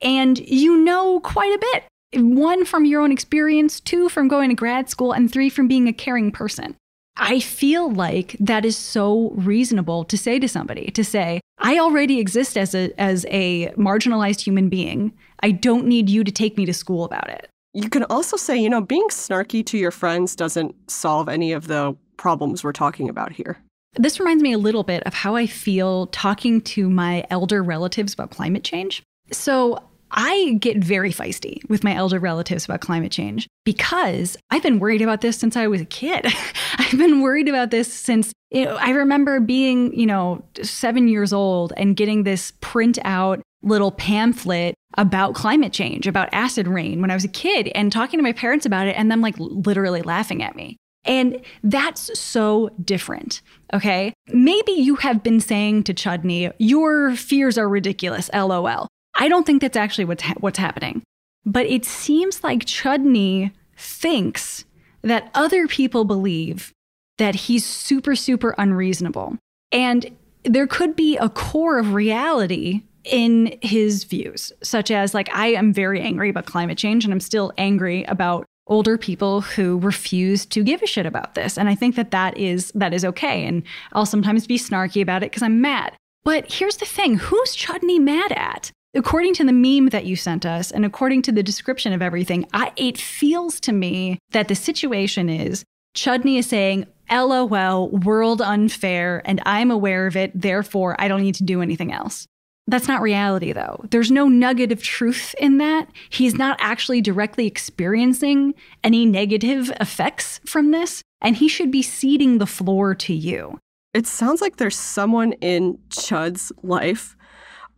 and 0.00 0.38
you 0.38 0.76
know 0.76 1.18
quite 1.20 1.52
a 1.52 1.58
bit. 1.58 1.84
One 2.22 2.64
from 2.64 2.84
your 2.84 3.00
own 3.00 3.10
experience, 3.10 3.80
two 3.80 4.08
from 4.08 4.28
going 4.28 4.50
to 4.50 4.54
grad 4.54 4.88
school, 4.88 5.12
and 5.12 5.32
three 5.32 5.50
from 5.50 5.66
being 5.66 5.88
a 5.88 5.92
caring 5.92 6.30
person. 6.30 6.76
I 7.16 7.40
feel 7.40 7.90
like 7.90 8.36
that 8.40 8.64
is 8.64 8.76
so 8.76 9.30
reasonable 9.36 10.04
to 10.04 10.18
say 10.18 10.38
to 10.38 10.48
somebody 10.48 10.90
to 10.92 11.04
say, 11.04 11.40
I 11.58 11.78
already 11.78 12.18
exist 12.18 12.58
as 12.58 12.74
a 12.74 12.92
as 13.00 13.24
a 13.28 13.68
marginalized 13.76 14.40
human 14.40 14.68
being. 14.68 15.12
I 15.40 15.52
don't 15.52 15.86
need 15.86 16.10
you 16.10 16.24
to 16.24 16.32
take 16.32 16.56
me 16.56 16.66
to 16.66 16.74
school 16.74 17.04
about 17.04 17.28
it. 17.30 17.48
You 17.72 17.88
can 17.88 18.04
also 18.04 18.36
say, 18.36 18.56
you 18.56 18.68
know, 18.68 18.80
being 18.80 19.08
snarky 19.08 19.64
to 19.66 19.78
your 19.78 19.90
friends 19.90 20.36
doesn't 20.36 20.74
solve 20.90 21.28
any 21.28 21.52
of 21.52 21.66
the 21.66 21.96
problems 22.16 22.62
we're 22.64 22.72
talking 22.72 23.08
about 23.08 23.32
here. 23.32 23.58
This 23.96 24.18
reminds 24.18 24.42
me 24.42 24.52
a 24.52 24.58
little 24.58 24.82
bit 24.82 25.02
of 25.04 25.14
how 25.14 25.36
I 25.36 25.46
feel 25.46 26.08
talking 26.08 26.60
to 26.62 26.90
my 26.90 27.24
elder 27.30 27.62
relatives 27.62 28.12
about 28.14 28.30
climate 28.30 28.64
change. 28.64 29.02
So, 29.30 29.78
I 30.14 30.56
get 30.60 30.78
very 30.78 31.12
feisty 31.12 31.68
with 31.68 31.82
my 31.82 31.94
elder 31.94 32.20
relatives 32.20 32.64
about 32.64 32.80
climate 32.80 33.12
change 33.12 33.48
because 33.64 34.36
I've 34.50 34.62
been 34.62 34.78
worried 34.78 35.02
about 35.02 35.20
this 35.20 35.36
since 35.36 35.56
I 35.56 35.66
was 35.66 35.80
a 35.80 35.86
kid. 35.86 36.26
I've 36.78 36.96
been 36.96 37.20
worried 37.20 37.48
about 37.48 37.70
this 37.70 37.92
since 37.92 38.32
you 38.50 38.64
know, 38.64 38.76
I 38.76 38.90
remember 38.90 39.40
being, 39.40 39.98
you 39.98 40.06
know, 40.06 40.44
seven 40.62 41.08
years 41.08 41.32
old 41.32 41.72
and 41.76 41.96
getting 41.96 42.22
this 42.22 42.52
printout 42.60 43.42
little 43.62 43.90
pamphlet 43.90 44.76
about 44.96 45.34
climate 45.34 45.72
change, 45.72 46.06
about 46.06 46.28
acid 46.32 46.68
rain 46.68 47.00
when 47.00 47.10
I 47.10 47.14
was 47.14 47.24
a 47.24 47.28
kid 47.28 47.72
and 47.74 47.90
talking 47.90 48.18
to 48.18 48.22
my 48.22 48.32
parents 48.32 48.64
about 48.64 48.86
it 48.86 48.96
and 48.96 49.10
them 49.10 49.20
like 49.20 49.34
literally 49.38 50.02
laughing 50.02 50.42
at 50.42 50.54
me. 50.54 50.76
And 51.04 51.40
that's 51.62 52.18
so 52.18 52.70
different. 52.82 53.42
Okay. 53.72 54.14
Maybe 54.28 54.72
you 54.72 54.96
have 54.96 55.22
been 55.22 55.40
saying 55.40 55.84
to 55.84 55.94
Chudney, 55.94 56.50
your 56.58 57.14
fears 57.16 57.58
are 57.58 57.68
ridiculous, 57.68 58.30
lol. 58.32 58.88
I 59.14 59.28
don't 59.28 59.44
think 59.46 59.60
that's 59.60 59.76
actually 59.76 60.04
what's, 60.06 60.22
ha- 60.22 60.34
what's 60.40 60.58
happening. 60.58 61.02
But 61.46 61.66
it 61.66 61.84
seems 61.84 62.42
like 62.42 62.66
Chudney 62.66 63.52
thinks 63.76 64.64
that 65.02 65.30
other 65.34 65.66
people 65.66 66.04
believe 66.04 66.72
that 67.18 67.34
he's 67.34 67.64
super, 67.64 68.16
super 68.16 68.54
unreasonable. 68.58 69.36
And 69.70 70.16
there 70.44 70.66
could 70.66 70.96
be 70.96 71.16
a 71.16 71.28
core 71.28 71.78
of 71.78 71.94
reality 71.94 72.82
in 73.04 73.58
his 73.60 74.04
views, 74.04 74.52
such 74.62 74.90
as, 74.90 75.12
like, 75.12 75.28
I 75.34 75.48
am 75.48 75.72
very 75.72 76.00
angry 76.00 76.30
about 76.30 76.46
climate 76.46 76.78
change 76.78 77.04
and 77.04 77.12
I'm 77.12 77.20
still 77.20 77.52
angry 77.58 78.04
about 78.04 78.46
older 78.66 78.96
people 78.96 79.42
who 79.42 79.78
refuse 79.78 80.46
to 80.46 80.64
give 80.64 80.82
a 80.82 80.86
shit 80.86 81.04
about 81.04 81.34
this. 81.34 81.58
And 81.58 81.68
i 81.68 81.74
think 81.74 81.96
that 81.96 82.10
that 82.12 82.36
is 82.38 82.72
that 82.74 82.94
is 82.94 83.04
okay. 83.04 83.44
And 83.44 83.62
i'll 83.92 84.06
sometimes 84.06 84.46
be 84.46 84.58
snarky 84.58 85.02
about 85.02 85.22
it 85.22 85.30
because 85.30 85.42
i'm 85.42 85.60
mad. 85.60 85.92
But 86.24 86.50
here's 86.50 86.78
the 86.78 86.86
thing. 86.86 87.16
Who's 87.16 87.54
chudney 87.54 87.98
mad 87.98 88.32
at 88.32 88.70
according 88.94 89.34
to 89.34 89.44
the 89.44 89.52
meme 89.52 89.88
that 89.88 90.06
you 90.06 90.16
sent 90.16 90.46
us 90.46 90.70
and 90.70 90.84
according 90.84 91.22
to 91.22 91.32
the 91.32 91.42
description 91.42 91.92
of 91.92 92.02
everything, 92.02 92.46
I, 92.52 92.72
it 92.76 92.98
feels 92.98 93.60
to 93.60 93.72
me 93.72 94.18
that 94.30 94.48
the 94.48 94.54
situation 94.54 95.28
is 95.28 95.64
Chudney 95.94 96.38
is 96.38 96.46
saying, 96.46 96.86
LOL, 97.10 97.88
world 97.90 98.40
unfair, 98.40 99.22
and 99.24 99.40
I'm 99.46 99.70
aware 99.70 100.06
of 100.06 100.16
it, 100.16 100.32
therefore 100.34 100.96
I 100.98 101.08
don't 101.08 101.22
need 101.22 101.36
to 101.36 101.44
do 101.44 101.62
anything 101.62 101.92
else. 101.92 102.26
That's 102.66 102.88
not 102.88 103.02
reality, 103.02 103.52
though. 103.52 103.84
There's 103.90 104.10
no 104.10 104.26
nugget 104.26 104.72
of 104.72 104.82
truth 104.82 105.34
in 105.38 105.58
that. 105.58 105.88
He's 106.08 106.34
not 106.34 106.56
actually 106.60 107.02
directly 107.02 107.46
experiencing 107.46 108.54
any 108.82 109.04
negative 109.04 109.70
effects 109.80 110.40
from 110.46 110.70
this, 110.70 111.02
and 111.20 111.36
he 111.36 111.46
should 111.46 111.70
be 111.70 111.82
ceding 111.82 112.38
the 112.38 112.46
floor 112.46 112.94
to 112.94 113.12
you. 113.12 113.58
It 113.92 114.06
sounds 114.06 114.40
like 114.40 114.56
there's 114.56 114.76
someone 114.76 115.32
in 115.34 115.78
Chud's 115.90 116.52
life 116.62 117.16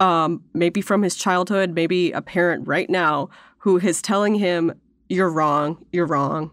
um, 0.00 0.42
maybe 0.54 0.80
from 0.80 1.02
his 1.02 1.16
childhood, 1.16 1.74
maybe 1.74 2.12
a 2.12 2.22
parent 2.22 2.66
right 2.66 2.88
now 2.88 3.28
who 3.59 3.78
is 3.78 4.02
telling 4.02 4.35
him, 4.35 4.72
"You're 5.09 5.30
wrong. 5.30 5.85
You're 5.92 6.06
wrong," 6.06 6.50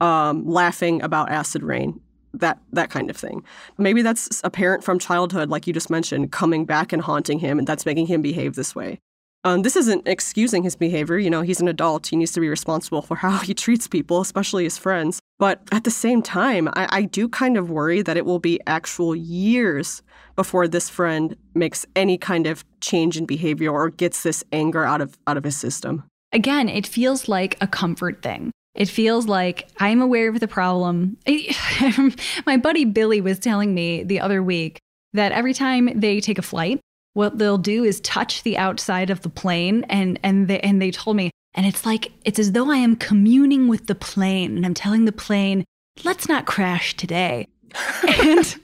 um, 0.00 0.46
laughing 0.46 1.02
about 1.02 1.30
acid 1.30 1.62
rain, 1.62 2.00
that 2.34 2.58
that 2.72 2.90
kind 2.90 3.10
of 3.10 3.16
thing. 3.16 3.42
Maybe 3.78 4.02
that's 4.02 4.40
a 4.44 4.50
parent 4.50 4.84
from 4.84 4.98
childhood, 4.98 5.50
like 5.50 5.66
you 5.66 5.72
just 5.72 5.90
mentioned, 5.90 6.32
coming 6.32 6.64
back 6.64 6.92
and 6.92 7.02
haunting 7.02 7.38
him, 7.38 7.58
and 7.58 7.66
that's 7.66 7.86
making 7.86 8.06
him 8.06 8.22
behave 8.22 8.54
this 8.54 8.74
way. 8.74 9.00
Um, 9.46 9.62
this 9.62 9.76
isn't 9.76 10.08
excusing 10.08 10.64
his 10.64 10.74
behavior. 10.74 11.18
You 11.18 11.30
know, 11.30 11.42
he's 11.42 11.60
an 11.60 11.68
adult. 11.68 12.08
He 12.08 12.16
needs 12.16 12.32
to 12.32 12.40
be 12.40 12.48
responsible 12.48 13.00
for 13.00 13.14
how 13.24 13.38
he 13.38 13.54
treats 13.54 13.86
people, 13.86 14.20
especially 14.20 14.64
his 14.64 14.76
friends. 14.76 15.20
But 15.38 15.60
at 15.70 15.84
the 15.84 15.90
same 15.90 16.20
time, 16.20 16.66
I, 16.74 16.88
I 16.90 17.02
do 17.02 17.28
kind 17.28 17.56
of 17.56 17.70
worry 17.70 18.02
that 18.02 18.16
it 18.16 18.26
will 18.26 18.40
be 18.40 18.58
actual 18.66 19.14
years 19.14 20.02
before 20.34 20.66
this 20.66 20.90
friend 20.90 21.36
makes 21.54 21.86
any 21.94 22.18
kind 22.18 22.48
of 22.48 22.64
change 22.80 23.16
in 23.16 23.24
behavior 23.24 23.70
or 23.70 23.88
gets 23.90 24.24
this 24.24 24.42
anger 24.50 24.84
out 24.84 25.00
of 25.00 25.16
out 25.28 25.36
of 25.36 25.44
his 25.44 25.56
system. 25.56 26.02
Again, 26.32 26.68
it 26.68 26.84
feels 26.84 27.28
like 27.28 27.56
a 27.60 27.68
comfort 27.68 28.22
thing. 28.22 28.50
It 28.74 28.88
feels 28.88 29.26
like 29.28 29.68
I'm 29.78 30.02
aware 30.02 30.28
of 30.28 30.40
the 30.40 30.48
problem. 30.48 31.18
My 32.46 32.56
buddy 32.56 32.84
Billy 32.84 33.20
was 33.20 33.38
telling 33.38 33.74
me 33.74 34.02
the 34.02 34.18
other 34.18 34.42
week 34.42 34.80
that 35.12 35.30
every 35.30 35.54
time 35.54 35.88
they 35.94 36.20
take 36.20 36.38
a 36.38 36.42
flight, 36.42 36.80
what 37.16 37.38
they'll 37.38 37.56
do 37.56 37.82
is 37.82 37.98
touch 38.00 38.42
the 38.42 38.58
outside 38.58 39.08
of 39.08 39.22
the 39.22 39.30
plane 39.30 39.84
and 39.88 40.20
and 40.22 40.48
they 40.48 40.60
and 40.60 40.82
they 40.82 40.90
told 40.90 41.16
me 41.16 41.30
and 41.54 41.64
it's 41.64 41.86
like 41.86 42.12
it's 42.26 42.38
as 42.38 42.52
though 42.52 42.70
I 42.70 42.76
am 42.76 42.94
communing 42.94 43.68
with 43.68 43.86
the 43.86 43.94
plane 43.94 44.54
and 44.54 44.66
I'm 44.66 44.74
telling 44.74 45.06
the 45.06 45.12
plane, 45.12 45.64
"Let's 46.04 46.28
not 46.28 46.44
crash 46.44 46.94
today." 46.94 47.48
and 48.06 48.56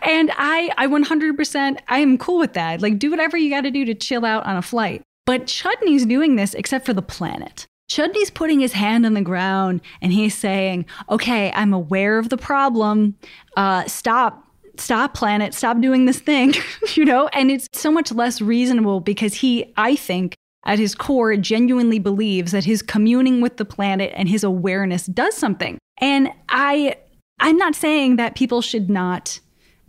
and 0.00 0.32
I 0.38 0.70
I 0.78 0.86
100% 0.86 1.78
I 1.88 1.98
am 1.98 2.16
cool 2.16 2.38
with 2.38 2.54
that. 2.54 2.80
Like 2.80 2.98
do 2.98 3.10
whatever 3.10 3.36
you 3.36 3.50
got 3.50 3.62
to 3.62 3.70
do 3.70 3.84
to 3.84 3.94
chill 3.94 4.24
out 4.24 4.46
on 4.46 4.56
a 4.56 4.62
flight. 4.62 5.02
But 5.26 5.46
Chudney's 5.46 6.06
doing 6.06 6.36
this 6.36 6.54
except 6.54 6.86
for 6.86 6.94
the 6.94 7.02
planet. 7.02 7.66
Chudney's 7.90 8.30
putting 8.30 8.60
his 8.60 8.72
hand 8.72 9.04
on 9.04 9.12
the 9.12 9.20
ground 9.20 9.82
and 10.00 10.10
he's 10.10 10.34
saying, 10.34 10.86
"Okay, 11.10 11.52
I'm 11.54 11.74
aware 11.74 12.18
of 12.18 12.30
the 12.30 12.38
problem. 12.38 13.16
Uh, 13.58 13.84
stop." 13.84 14.49
Stop, 14.80 15.14
planet, 15.14 15.54
stop 15.54 15.80
doing 15.80 16.06
this 16.06 16.18
thing, 16.18 16.54
you 16.94 17.04
know? 17.04 17.28
And 17.32 17.50
it's 17.50 17.68
so 17.72 17.90
much 17.90 18.12
less 18.12 18.40
reasonable 18.40 19.00
because 19.00 19.34
he, 19.34 19.72
I 19.76 19.94
think, 19.94 20.34
at 20.66 20.78
his 20.78 20.94
core, 20.94 21.36
genuinely 21.36 21.98
believes 21.98 22.52
that 22.52 22.64
his 22.64 22.82
communing 22.82 23.40
with 23.40 23.56
the 23.56 23.64
planet 23.64 24.12
and 24.14 24.28
his 24.28 24.44
awareness 24.44 25.06
does 25.06 25.36
something. 25.36 25.78
And 25.98 26.30
I 26.48 26.96
I'm 27.40 27.56
not 27.56 27.74
saying 27.74 28.16
that 28.16 28.36
people 28.36 28.60
should 28.60 28.90
not 28.90 29.40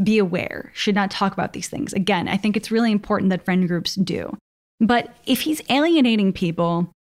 be 0.01 0.17
aware, 0.17 0.71
should 0.73 0.95
not 0.95 1.11
talk 1.11 1.33
about 1.33 1.53
these 1.53 1.67
things. 1.67 1.93
Again, 1.93 2.27
I 2.27 2.37
think 2.37 2.55
it's 2.55 2.71
really 2.71 2.91
important 2.91 3.29
that 3.29 3.43
friend 3.43 3.67
groups 3.67 3.95
do. 3.95 4.35
But 4.79 5.13
if 5.25 5.41
he's 5.41 5.61
alienating 5.69 6.33
people, 6.33 6.91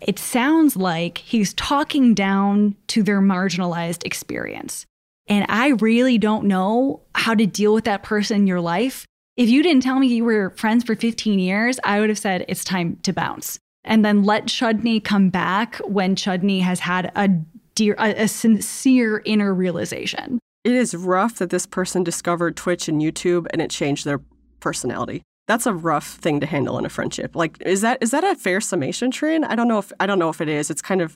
it 0.00 0.18
sounds 0.18 0.76
like 0.76 1.18
he's 1.18 1.54
talking 1.54 2.14
down 2.14 2.76
to 2.88 3.02
their 3.02 3.20
marginalized 3.20 4.04
experience. 4.04 4.84
And 5.26 5.46
I 5.48 5.68
really 5.68 6.18
don't 6.18 6.44
know 6.44 7.02
how 7.14 7.34
to 7.34 7.46
deal 7.46 7.72
with 7.72 7.84
that 7.84 8.02
person 8.02 8.38
in 8.38 8.46
your 8.46 8.60
life. 8.60 9.06
If 9.36 9.48
you 9.48 9.62
didn't 9.62 9.82
tell 9.82 9.98
me 9.98 10.06
you 10.06 10.24
were 10.24 10.50
friends 10.50 10.84
for 10.84 10.94
15 10.94 11.38
years, 11.38 11.80
I 11.82 12.00
would 12.00 12.08
have 12.08 12.18
said 12.18 12.44
it's 12.48 12.64
time 12.64 12.96
to 13.02 13.12
bounce. 13.12 13.58
And 13.84 14.04
then 14.04 14.22
let 14.22 14.46
Chudney 14.46 15.00
come 15.00 15.30
back 15.30 15.76
when 15.78 16.16
Chudney 16.16 16.60
has 16.60 16.80
had 16.80 17.10
a 17.16 17.28
dear, 17.74 17.96
a, 17.98 18.22
a 18.22 18.28
sincere 18.28 19.22
inner 19.24 19.52
realization. 19.52 20.38
It 20.62 20.72
is 20.72 20.94
rough 20.94 21.36
that 21.36 21.50
this 21.50 21.66
person 21.66 22.04
discovered 22.04 22.56
Twitch 22.56 22.88
and 22.88 23.02
YouTube 23.02 23.46
and 23.50 23.60
it 23.60 23.70
changed 23.70 24.04
their 24.04 24.20
personality. 24.60 25.22
That's 25.46 25.66
a 25.66 25.74
rough 25.74 26.14
thing 26.14 26.40
to 26.40 26.46
handle 26.46 26.78
in 26.78 26.86
a 26.86 26.88
friendship. 26.88 27.36
Like, 27.36 27.58
is 27.60 27.82
that 27.82 27.98
is 28.00 28.12
that 28.12 28.24
a 28.24 28.34
fair 28.34 28.62
summation, 28.62 29.10
Trin? 29.10 29.44
I 29.44 29.54
don't 29.54 29.68
know 29.68 29.78
if 29.78 29.92
I 30.00 30.06
don't 30.06 30.18
know 30.18 30.30
if 30.30 30.40
it 30.40 30.48
is. 30.48 30.70
It's 30.70 30.80
kind 30.80 31.02
of 31.02 31.14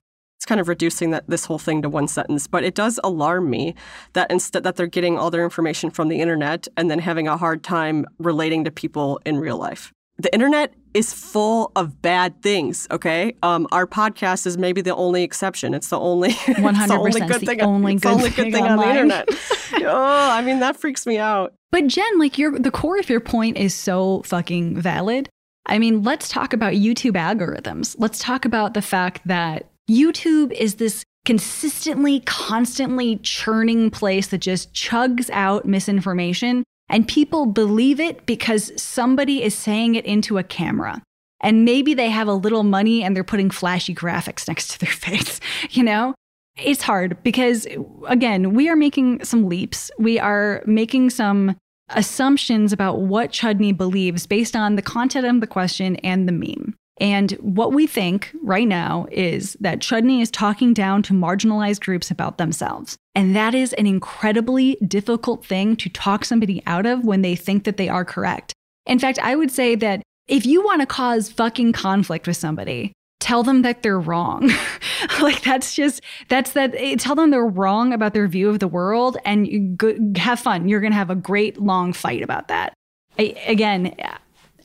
kind 0.49 0.61
of 0.61 0.67
reducing 0.67 1.11
that 1.13 1.25
this 1.29 1.45
whole 1.45 1.59
thing 1.59 1.83
to 1.83 1.89
one 1.89 2.09
sentence, 2.09 2.47
but 2.47 2.65
it 2.65 2.75
does 2.75 2.99
alarm 3.05 3.49
me 3.49 3.75
that 4.15 4.31
instead 4.31 4.65
that 4.65 4.77
they're 4.77 4.87
getting 4.87 5.17
all 5.17 5.31
their 5.31 5.45
information 5.45 5.91
from 5.91 6.09
the 6.09 6.21
internet 6.21 6.67
and 6.77 6.91
then 6.91 6.99
having 6.99 7.29
a 7.29 7.37
hard 7.37 7.63
time 7.63 8.05
relating 8.19 8.65
to 8.65 8.71
people 8.71 9.21
in 9.25 9.39
real 9.39 9.59
life 9.59 9.93
the 10.19 10.33
internet 10.35 10.75
is 10.95 11.13
full 11.13 11.71
of 11.77 12.03
bad 12.03 12.43
things. 12.43 12.89
Okay, 12.91 13.35
um, 13.43 13.67
our 13.71 13.87
podcast 13.87 14.47
is 14.47 14.59
maybe 14.59 14.81
the 14.81 14.95
only 14.95 15.23
exception. 15.23 15.75
It's 15.75 15.89
the 15.89 15.99
only 15.99 16.33
one 16.59 16.75
hundred 16.75 17.01
percent 17.01 17.31
good 17.31 17.41
thing. 17.43 17.63
Only 17.63 17.95
good, 17.95 18.13
only 18.13 18.31
good 18.31 18.53
thing, 18.53 18.65
on 18.65 18.79
the 18.79 18.89
internet. 18.89 19.29
oh, 19.85 20.31
I 20.31 20.43
mean 20.43 20.61
that 20.61 20.77
freaks 20.77 21.07
me 21.07 21.19
out. 21.19 21.55
But 21.71 21.87
Jen, 21.87 22.19
like 22.19 22.37
your 22.37 22.59
the 22.59 22.71
core 22.71 22.99
of 22.99 23.09
your 23.09 23.21
point 23.21 23.57
is 23.57 23.75
so 23.75 24.23
fucking 24.25 24.81
valid. 24.81 25.29
I 25.67 25.79
mean, 25.79 26.03
let's 26.03 26.29
talk 26.29 26.53
about 26.53 26.73
YouTube 26.73 27.13
algorithms. 27.13 27.95
Let's 27.99 28.19
talk 28.19 28.45
about 28.45 28.75
the 28.75 28.83
fact 28.83 29.21
that 29.27 29.67
YouTube 29.89 30.53
is 30.53 30.77
this 30.77 31.05
consistently, 31.25 32.21
constantly 32.21 33.17
churning 33.19 33.91
place 33.91 34.29
that 34.29 34.39
just 34.39 34.73
chugs 34.73 35.29
out 35.31 35.67
misinformation 35.67 36.65
and 36.89 37.07
people 37.07 37.47
believe 37.47 38.01
it 38.01 38.25
because 38.25 38.73
somebody 38.81 39.43
is 39.43 39.55
saying 39.55 39.95
it 39.95 40.07
into 40.07 40.39
a 40.39 40.43
camera. 40.43 41.03
And 41.41 41.65
maybe 41.65 41.95
they 41.95 42.11
have 42.11 42.29
a 42.29 42.35
little 42.35 42.65
money 42.65 43.03
and 43.03 43.15
they're 43.15 43.25
putting 43.25 43.51
flashy 43.51 43.95
graphics 43.95 44.49
next 44.49 44.69
to 44.69 44.79
their 44.79 44.91
face, 44.93 45.41
you 45.71 45.83
know? 45.83 46.15
It's 46.57 46.83
hard 46.83 47.23
because, 47.23 47.67
again, 48.09 48.53
we 48.53 48.69
are 48.69 48.75
making 48.75 49.23
some 49.25 49.49
leaps. 49.49 49.93
We 49.99 50.19
are 50.19 50.63
making 50.67 51.11
some 51.11 51.57
assumptions 51.91 52.73
about 52.73 53.01
what 53.01 53.31
Chudney 53.31 53.73
believes 53.73 54.27
based 54.27 54.57
on 54.57 54.75
the 54.75 54.83
content 54.83 55.27
of 55.27 55.41
the 55.41 55.47
question 55.47 55.97
and 55.97 56.27
the 56.27 56.33
meme. 56.33 56.75
And 57.01 57.33
what 57.33 57.73
we 57.73 57.87
think 57.87 58.35
right 58.43 58.67
now 58.67 59.07
is 59.11 59.57
that 59.61 59.81
Chudney 59.81 60.21
is 60.21 60.31
talking 60.31 60.75
down 60.75 61.03
to 61.05 61.13
marginalized 61.13 61.81
groups 61.81 62.11
about 62.11 62.39
themselves. 62.39 62.97
And 63.15 63.37
that 63.37 63.55
is 63.55 63.73
an 63.75 63.87
incredibly 63.87 64.77
difficult 64.87 65.45
thing 65.45 65.77
to 65.77 65.89
talk 65.89 66.25
somebody 66.25 66.63
out 66.67 66.87
of 66.87 67.05
when 67.05 67.23
they 67.23 67.37
think 67.37 67.65
that 67.65 67.77
they 67.77 67.89
are 67.89 68.05
correct. 68.05 68.53
In 68.87 68.99
fact, 68.99 69.19
I 69.21 69.37
would 69.37 69.51
say 69.51 69.75
that 69.77 70.03
if 70.27 70.45
you 70.45 70.65
want 70.65 70.81
to 70.81 70.87
cause 70.87 71.31
fucking 71.31 71.73
conflict 71.73 72.27
with 72.27 72.37
somebody, 72.37 72.93
tell 73.21 73.43
them 73.43 73.63
that 73.63 73.83
they're 73.83 74.01
wrong. 74.01 74.51
like 75.21 75.43
that's 75.43 75.75
just 75.75 76.01
that's 76.29 76.53
that 76.53 76.75
eh, 76.77 76.97
tell 76.97 77.15
them 77.15 77.31
they're 77.31 77.47
wrong 77.47 77.93
about 77.93 78.15
their 78.15 78.29
view 78.29 78.49
of 78.49 78.59
the 78.59 78.69
world 78.69 79.17
and 79.25 79.77
go, 79.77 79.97
have 80.17 80.41
fun. 80.41 80.69
You're 80.69 80.81
going 80.81 80.93
to 80.93 80.99
have 80.99 81.11
a 81.11 81.15
great 81.15 81.61
long 81.61 81.93
fight 81.93 82.23
about 82.23 82.49
that. 82.49 82.75
I, 83.19 83.35
again, 83.47 83.95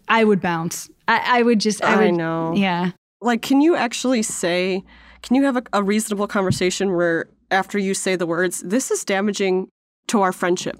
I 0.07 0.23
would 0.23 0.41
bounce. 0.41 0.89
I, 1.07 1.39
I 1.39 1.43
would 1.43 1.59
just. 1.59 1.83
I, 1.83 1.95
would, 1.95 2.05
I 2.05 2.11
know. 2.11 2.53
Yeah. 2.55 2.91
Like, 3.21 3.41
can 3.41 3.61
you 3.61 3.75
actually 3.75 4.21
say? 4.21 4.83
Can 5.21 5.35
you 5.35 5.43
have 5.43 5.57
a, 5.57 5.63
a 5.73 5.83
reasonable 5.83 6.27
conversation 6.27 6.93
where 6.93 7.29
after 7.51 7.77
you 7.77 7.93
say 7.93 8.15
the 8.15 8.27
words, 8.27 8.61
"This 8.65 8.91
is 8.91 9.05
damaging 9.05 9.69
to 10.07 10.21
our 10.21 10.31
friendship," 10.31 10.77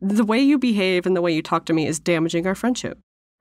the 0.00 0.24
way 0.24 0.40
you 0.40 0.58
behave 0.58 1.06
and 1.06 1.16
the 1.16 1.22
way 1.22 1.32
you 1.32 1.42
talk 1.42 1.64
to 1.66 1.72
me 1.72 1.86
is 1.86 1.98
damaging 1.98 2.46
our 2.46 2.54
friendship. 2.54 2.98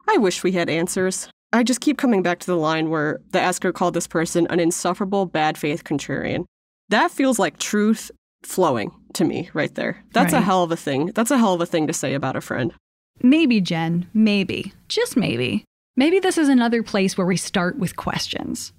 I 0.08 0.18
wish 0.18 0.44
we 0.44 0.52
had 0.54 0.70
answers. 0.70 1.28
I 1.54 1.64
just 1.64 1.82
keep 1.82 1.98
coming 1.98 2.24
back 2.24 2.40
to 2.40 2.48
the 2.48 2.56
line 2.56 2.90
where 2.90 3.20
the 3.32 3.42
asker 3.42 3.72
called 3.74 3.94
this 3.94 4.08
person 4.08 4.48
an 4.50 4.60
insufferable 4.60 5.26
bad 5.26 5.58
faith 5.58 5.84
contrarian. 5.84 6.46
That 6.90 7.12
feels 7.12 7.40
like 7.40 7.58
truth 7.58 8.10
flowing 8.44 8.92
to 9.14 9.26
me 9.26 9.50
right 9.54 9.74
there. 9.76 10.04
That's 10.14 10.34
right. 10.34 10.40
a 10.40 10.46
hell 10.46 10.64
of 10.64 10.72
a 10.72 10.78
thing. 10.78 11.08
That's 11.08 11.32
a 11.32 11.38
hell 11.38 11.54
of 11.54 11.62
a 11.62 11.66
thing 11.66 11.88
to 11.88 11.94
say 11.94 12.14
about 12.14 12.36
a 12.36 12.42
friend. 12.42 12.74
Maybe, 13.22 13.62
Jen, 13.62 14.08
maybe, 14.14 14.74
just 14.88 15.16
maybe. 15.16 15.66
Maybe 15.98 16.20
this 16.20 16.38
is 16.38 16.50
another 16.50 16.84
place 16.84 17.18
where 17.18 17.28
we 17.28 17.38
start 17.38 17.78
with 17.78 17.96
questions. 17.96 18.72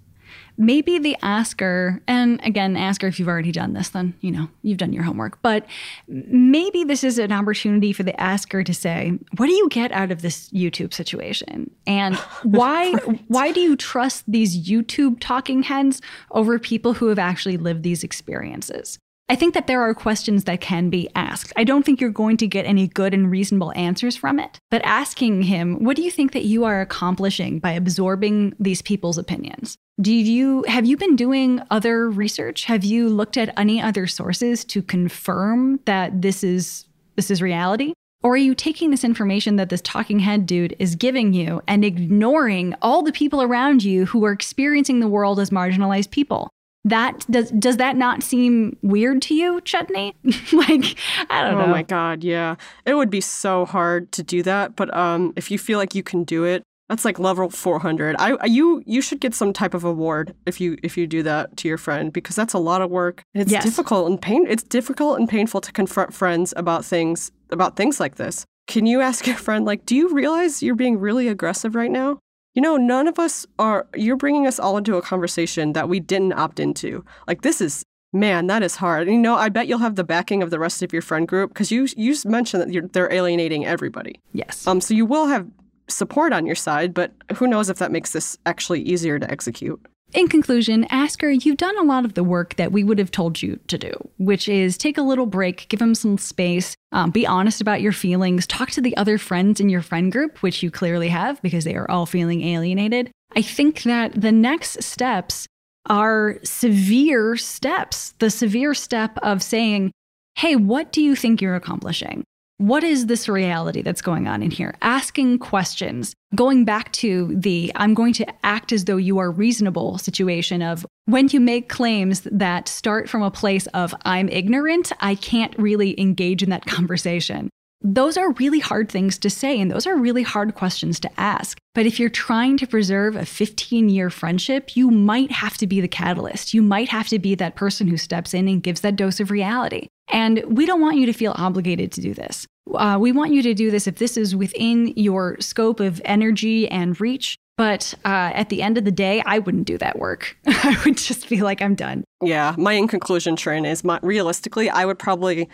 Maybe 0.57 0.99
the 0.99 1.17
asker, 1.23 2.03
and 2.07 2.41
again, 2.43 2.77
asker 2.77 3.07
if 3.07 3.19
you've 3.19 3.29
already 3.29 3.53
done 3.53 3.73
this, 3.73 3.91
then 3.91 4.15
you 4.21 4.31
know 4.31 4.49
you've 4.63 4.79
done 4.79 4.93
your 4.93 5.03
homework. 5.03 5.41
But 5.43 5.67
maybe 6.09 6.85
this 6.85 7.05
is 7.05 7.19
an 7.19 7.33
opportunity 7.33 7.93
for 7.93 8.03
the 8.03 8.19
asker 8.21 8.63
to 8.63 8.75
say, 8.75 9.19
"What 9.37 9.47
do 9.47 9.53
you 9.53 9.69
get 9.71 9.93
out 9.93 10.11
of 10.11 10.23
this 10.23 10.49
YouTube 10.51 10.93
situation? 10.95 11.71
And 11.87 12.17
why 12.45 12.93
why 13.29 13.53
do 13.53 13.61
you 13.61 13.77
trust 13.77 14.25
these 14.27 14.69
YouTube 14.69 15.21
talking 15.21 15.65
heads 15.65 16.01
over 16.31 16.59
people 16.59 16.95
who 16.95 17.09
have 17.09 17.19
actually 17.19 17.57
lived 17.57 17.83
these 17.83 18.05
experiences?" 18.05 18.99
I 19.29 19.37
think 19.37 19.55
that 19.55 19.67
there 19.67 19.81
are 19.81 19.95
questions 19.95 20.45
that 20.45 20.61
can 20.61 20.91
be 20.91 21.09
asked. 21.15 21.53
I 21.57 21.65
don't 21.65 21.85
think 21.85 22.01
you're 22.01 22.11
going 22.11 22.37
to 22.39 22.47
get 22.47 22.67
any 22.67 22.89
good 22.89 23.15
and 23.15 23.31
reasonable 23.31 23.73
answers 23.75 24.17
from 24.17 24.39
it, 24.39 24.59
but 24.71 24.83
asking 24.85 25.43
him, 25.43 25.83
what 25.85 25.97
do 25.97 26.03
you 26.03 26.11
think 26.11 26.33
that 26.33 26.45
you 26.45 26.65
are 26.65 26.81
accomplishing 26.81 27.59
by 27.59 27.73
absorbing 27.73 28.55
these 28.61 28.83
people's 28.83 29.19
opinions? 29.19 29.77
Do 30.01 30.13
you 30.13 30.65
have 30.69 30.87
you 30.87 30.97
been 30.97 31.17
doing 31.17 31.63
other 31.71 32.11
research? 32.11 32.65
Have 32.65 32.85
you 32.85 33.09
looked 33.09 33.37
at 33.37 33.59
any 33.59 33.81
other 33.81 34.07
sources 34.07 34.65
to 34.67 34.83
confirm 34.83 35.81
that 35.85 36.23
this 36.23 36.43
is 36.43 36.87
this 37.17 37.31
is 37.31 37.41
reality? 37.41 37.93
Or 38.23 38.35
are 38.35 38.37
you 38.39 38.55
taking 38.55 38.91
this 38.91 39.05
information 39.05 39.57
that 39.57 39.69
this 39.69 39.81
talking 39.81 40.21
head 40.21 40.47
dude 40.47 40.77
is 40.79 40.95
giving 40.95 41.33
you 41.33 41.61
and 41.67 41.85
ignoring 41.85 42.75
all 42.81 43.03
the 43.03 43.13
people 43.13 43.43
around 43.43 43.83
you 43.83 44.07
who 44.07 44.25
are 44.25 44.33
experiencing 44.33 45.01
the 45.01 45.09
world 45.09 45.41
as 45.41 45.51
marginalized 45.51 46.11
people? 46.11 46.49
That 46.85 47.25
does 47.31 47.51
does 47.53 47.77
that 47.77 47.97
not 47.97 48.23
seem 48.23 48.77
weird 48.83 49.23
to 49.23 49.35
you 49.35 49.61
Chudney? 49.61 50.17
Like 50.53 50.97
i 51.31 51.43
don't 51.43 51.55
oh 51.55 51.59
know. 51.59 51.65
Oh 51.65 51.69
my 51.69 51.83
god 51.83 52.25
yeah. 52.25 52.57
It 52.85 52.95
would 52.95 53.11
be 53.11 53.21
so 53.21 53.65
hard 53.67 54.11
to 54.13 54.23
do 54.23 54.43
that 54.43 54.77
but 54.77 54.95
um 54.97 55.33
if 55.37 55.51
you 55.51 55.59
feel 55.59 55.79
like 55.79 55.95
you 55.95 56.03
can 56.03 56.25
do 56.25 56.45
it 56.45 56.63
that's 56.89 57.05
like 57.05 57.19
level 57.19 57.49
400 57.49 58.17
i 58.19 58.45
you 58.45 58.83
you 58.85 59.01
should 59.01 59.21
get 59.21 59.35
some 59.35 59.53
type 59.53 59.75
of 59.75 59.85
award 59.85 60.35
if 60.45 60.61
you 60.61 60.77
if 60.83 60.97
you 60.99 61.07
do 61.07 61.23
that 61.23 61.57
to 61.59 61.69
your 61.69 61.79
friend 61.79 62.13
because 62.13 62.37
that's 62.37 62.53
a 62.53 62.59
lot 62.59 62.83
of 62.83 62.91
work. 62.91 63.23
It's 63.35 63.51
yes. 63.51 63.65
difficult 63.65 64.11
and 64.11 64.21
pain 64.21 64.47
it's 64.49 64.63
difficult 64.63 65.19
and 65.19 65.29
painful 65.29 65.61
to 65.63 65.73
confront 65.73 66.13
friends 66.13 66.53
about 66.57 66.85
things 66.85 67.31
about 67.51 67.77
things 67.77 68.01
like 68.01 68.17
this. 68.17 68.45
Can 68.67 68.87
you 68.87 69.01
ask 69.01 69.27
your 69.27 69.37
friend 69.37 69.65
like 69.65 69.87
do 69.87 69.95
you 69.95 70.13
realize 70.13 70.63
you're 70.63 70.75
being 70.75 70.99
really 70.99 71.29
aggressive 71.29 71.75
right 71.75 71.91
now 71.91 72.19
you 72.55 72.63
know, 72.63 72.77
none 72.77 73.09
of 73.09 73.19
us 73.19 73.47
are, 73.59 73.87
you're 73.95 74.17
bringing 74.17 74.47
us 74.47 74.59
all 74.59 74.77
into 74.77 74.97
a 74.97 75.03
conversation 75.03 75.73
that 75.73 75.89
we 75.89 76.01
didn't 76.01 76.33
opt 76.35 76.61
into. 76.61 77.05
Like, 77.27 77.43
this 77.43 77.61
is, 77.61 77.85
man, 78.13 78.47
that 78.49 78.63
is 78.63 78.77
hard. 78.77 79.09
And, 79.09 79.17
you 79.17 79.23
know, 79.23 79.37
I 79.37 79.49
bet 79.49 79.67
you'll 79.67 79.79
have 79.79 79.97
the 79.97 80.05
backing 80.05 80.43
of 80.43 80.51
the 80.51 80.59
rest 80.59 80.83
of 80.83 80.93
your 80.93 81.03
friend 81.03 81.27
group 81.27 81.51
because 81.51 81.73
you, 81.73 81.89
you 81.97 82.15
mentioned 82.27 82.63
that 82.63 82.93
they're 82.93 83.13
alienating 83.13 83.65
everybody. 83.65 84.21
Yes. 84.33 84.67
Um, 84.67 84.81
so 84.81 84.93
you 84.93 85.07
will 85.07 85.27
have 85.27 85.49
support 85.89 86.33
on 86.33 86.47
your 86.47 86.55
side, 86.55 86.93
but 86.95 87.13
who 87.35 87.47
knows 87.47 87.71
if 87.71 87.79
that 87.79 87.91
makes 87.91 88.13
this 88.13 88.39
actually 88.47 88.83
easier 88.83 89.19
to 89.19 89.31
execute. 89.31 89.81
In 90.13 90.29
conclusion, 90.29 90.85
Asker, 90.91 91.31
you've 91.31 91.57
done 91.57 91.79
a 91.79 91.85
lot 91.85 92.05
of 92.05 92.13
the 92.13 92.23
work 92.23 92.57
that 92.57 92.71
we 92.71 92.85
would 92.85 92.99
have 92.99 93.11
told 93.11 93.41
you 93.41 93.59
to 93.69 93.79
do, 93.79 93.93
which 94.19 94.47
is 94.47 94.77
take 94.77 94.99
a 94.99 95.03
little 95.03 95.25
break, 95.25 95.69
give 95.69 95.81
him 95.81 95.95
some 95.95 96.19
space, 96.19 96.77
um, 96.93 97.11
be 97.11 97.27
honest 97.27 97.63
about 97.63 97.81
your 97.81 97.93
feelings, 97.93 98.47
talk 98.47 98.71
to 98.73 98.83
the 98.83 98.95
other 98.99 99.17
friends 99.17 99.59
in 99.59 99.71
your 99.71 99.81
friend 99.81 100.13
group, 100.13 100.43
which 100.43 100.63
you 100.63 100.71
clearly 100.71 101.09
have 101.09 101.41
because 101.41 101.65
they 101.65 101.75
are 101.75 101.91
all 101.91 102.05
feeling 102.05 102.43
alienated. 102.43 103.11
I 103.35 103.41
think 103.41 103.85
that 103.85 104.21
the 104.21 104.33
next 104.33 104.83
steps 104.83 105.47
are 105.87 106.39
severe 106.45 107.37
steps. 107.37 108.13
The 108.19 108.31
severe 108.31 108.75
step 108.75 109.17
of 109.23 109.43
saying, 109.43 109.93
hey, 110.35 110.57
what 110.57 110.93
do 110.93 111.01
you 111.01 111.17
think 111.17 111.41
you're 111.41 111.55
accomplishing? 111.55 112.25
What 112.59 112.85
is 112.85 113.07
this 113.07 113.29
reality 113.29 113.83
that's 113.83 114.03
going 114.03 114.29
on 114.29 114.43
in 114.43 114.51
here? 114.51 114.75
Asking 114.83 115.39
questions, 115.39 116.15
going 116.35 116.65
back 116.65 116.93
to 116.93 117.35
the 117.35 117.73
I'm 117.75 117.95
going 117.95 118.13
to 118.15 118.27
act 118.45 118.73
as 118.73 118.85
though 118.85 118.99
you 118.99 119.19
are 119.19 119.31
reasonable 119.31 119.99
situation 119.99 120.63
of 120.63 120.87
when 121.07 121.29
you 121.29 121.41
make 121.41 121.69
claims 121.69 122.21
that 122.31 122.69
start 122.69 123.09
from 123.09 123.23
a 123.23 123.31
place 123.31 123.67
of 123.69 123.95
I'm 124.05 124.29
ignorant, 124.29 124.93
I 125.01 125.17
can't 125.17 125.59
really 125.59 125.99
engage 126.01 126.43
in 126.43 126.51
that 126.51 126.67
conversation. 126.67 127.51
Those 127.83 128.17
are 128.17 128.33
really 128.33 128.61
hard 128.61 128.89
things 128.89 129.19
to 129.19 129.31
say, 129.31 129.61
and 129.61 129.71
those 129.71 129.87
are 129.87 129.97
really 129.97 130.23
hard 130.23 130.55
questions 130.55 131.01
to 131.01 131.11
ask. 131.21 131.59
But 131.75 131.87
if 131.87 131.99
you're 131.99 132.11
trying 132.11 132.57
to 132.59 132.67
preserve 132.67 133.17
a 133.17 133.25
15 133.25 133.89
year 133.89 134.11
friendship, 134.11 134.77
you 134.77 134.91
might 134.91 135.33
have 135.33 135.57
to 135.59 135.67
be 135.67 135.81
the 135.81 135.89
catalyst. 135.89 136.55
You 136.55 136.63
might 136.63 136.89
have 136.89 137.09
to 137.09 137.19
be 137.19 137.35
that 137.37 137.57
person 137.57 137.89
who 137.89 137.97
steps 137.97 138.35
in 138.35 138.47
and 138.49 138.63
gives 138.63 138.83
that 138.83 138.97
dose 138.97 139.21
of 139.21 139.31
reality. 139.31 139.89
And 140.13 140.43
we 140.47 140.67
don't 140.67 140.81
want 140.81 140.99
you 140.99 141.07
to 141.07 141.13
feel 141.13 141.35
obligated 141.37 141.93
to 141.93 142.01
do 142.01 142.15
this. 142.15 142.47
Uh, 142.75 142.99
we 143.01 143.13
want 143.13 143.33
you 143.33 143.43
to 143.43 143.55
do 143.55 143.71
this 143.71 143.87
if 143.87 143.97
this 143.97 144.17
is 144.17 144.37
within 144.37 144.89
your 144.97 145.37
scope 145.41 145.81
of 145.81 146.01
energy 146.05 146.69
and 146.69 147.01
reach. 147.01 147.37
But 147.57 147.95
uh, 148.05 148.33
at 148.35 148.49
the 148.49 148.63
end 148.63 148.79
of 148.79 148.85
the 148.85 148.93
day, 148.93 149.23
I 149.27 149.39
wouldn't 149.39 149.67
do 149.67 149.79
that 149.79 149.99
work. 149.99 150.37
I 150.47 150.77
would 150.85 150.97
just 150.97 151.27
feel 151.27 151.45
like 151.45 151.61
I'm 151.61 151.75
done. 151.75 152.05
Yeah, 152.23 152.55
my 152.59 152.73
in 152.73 152.89
conclusion, 152.89 153.37
Trin, 153.37 153.65
is 153.65 153.85
my, 153.85 153.99
realistically, 154.03 154.71
I 154.71 154.85
would 154.85 154.99
probably 154.99 155.49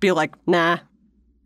be 0.00 0.12
like, 0.12 0.34
nah, 0.46 0.78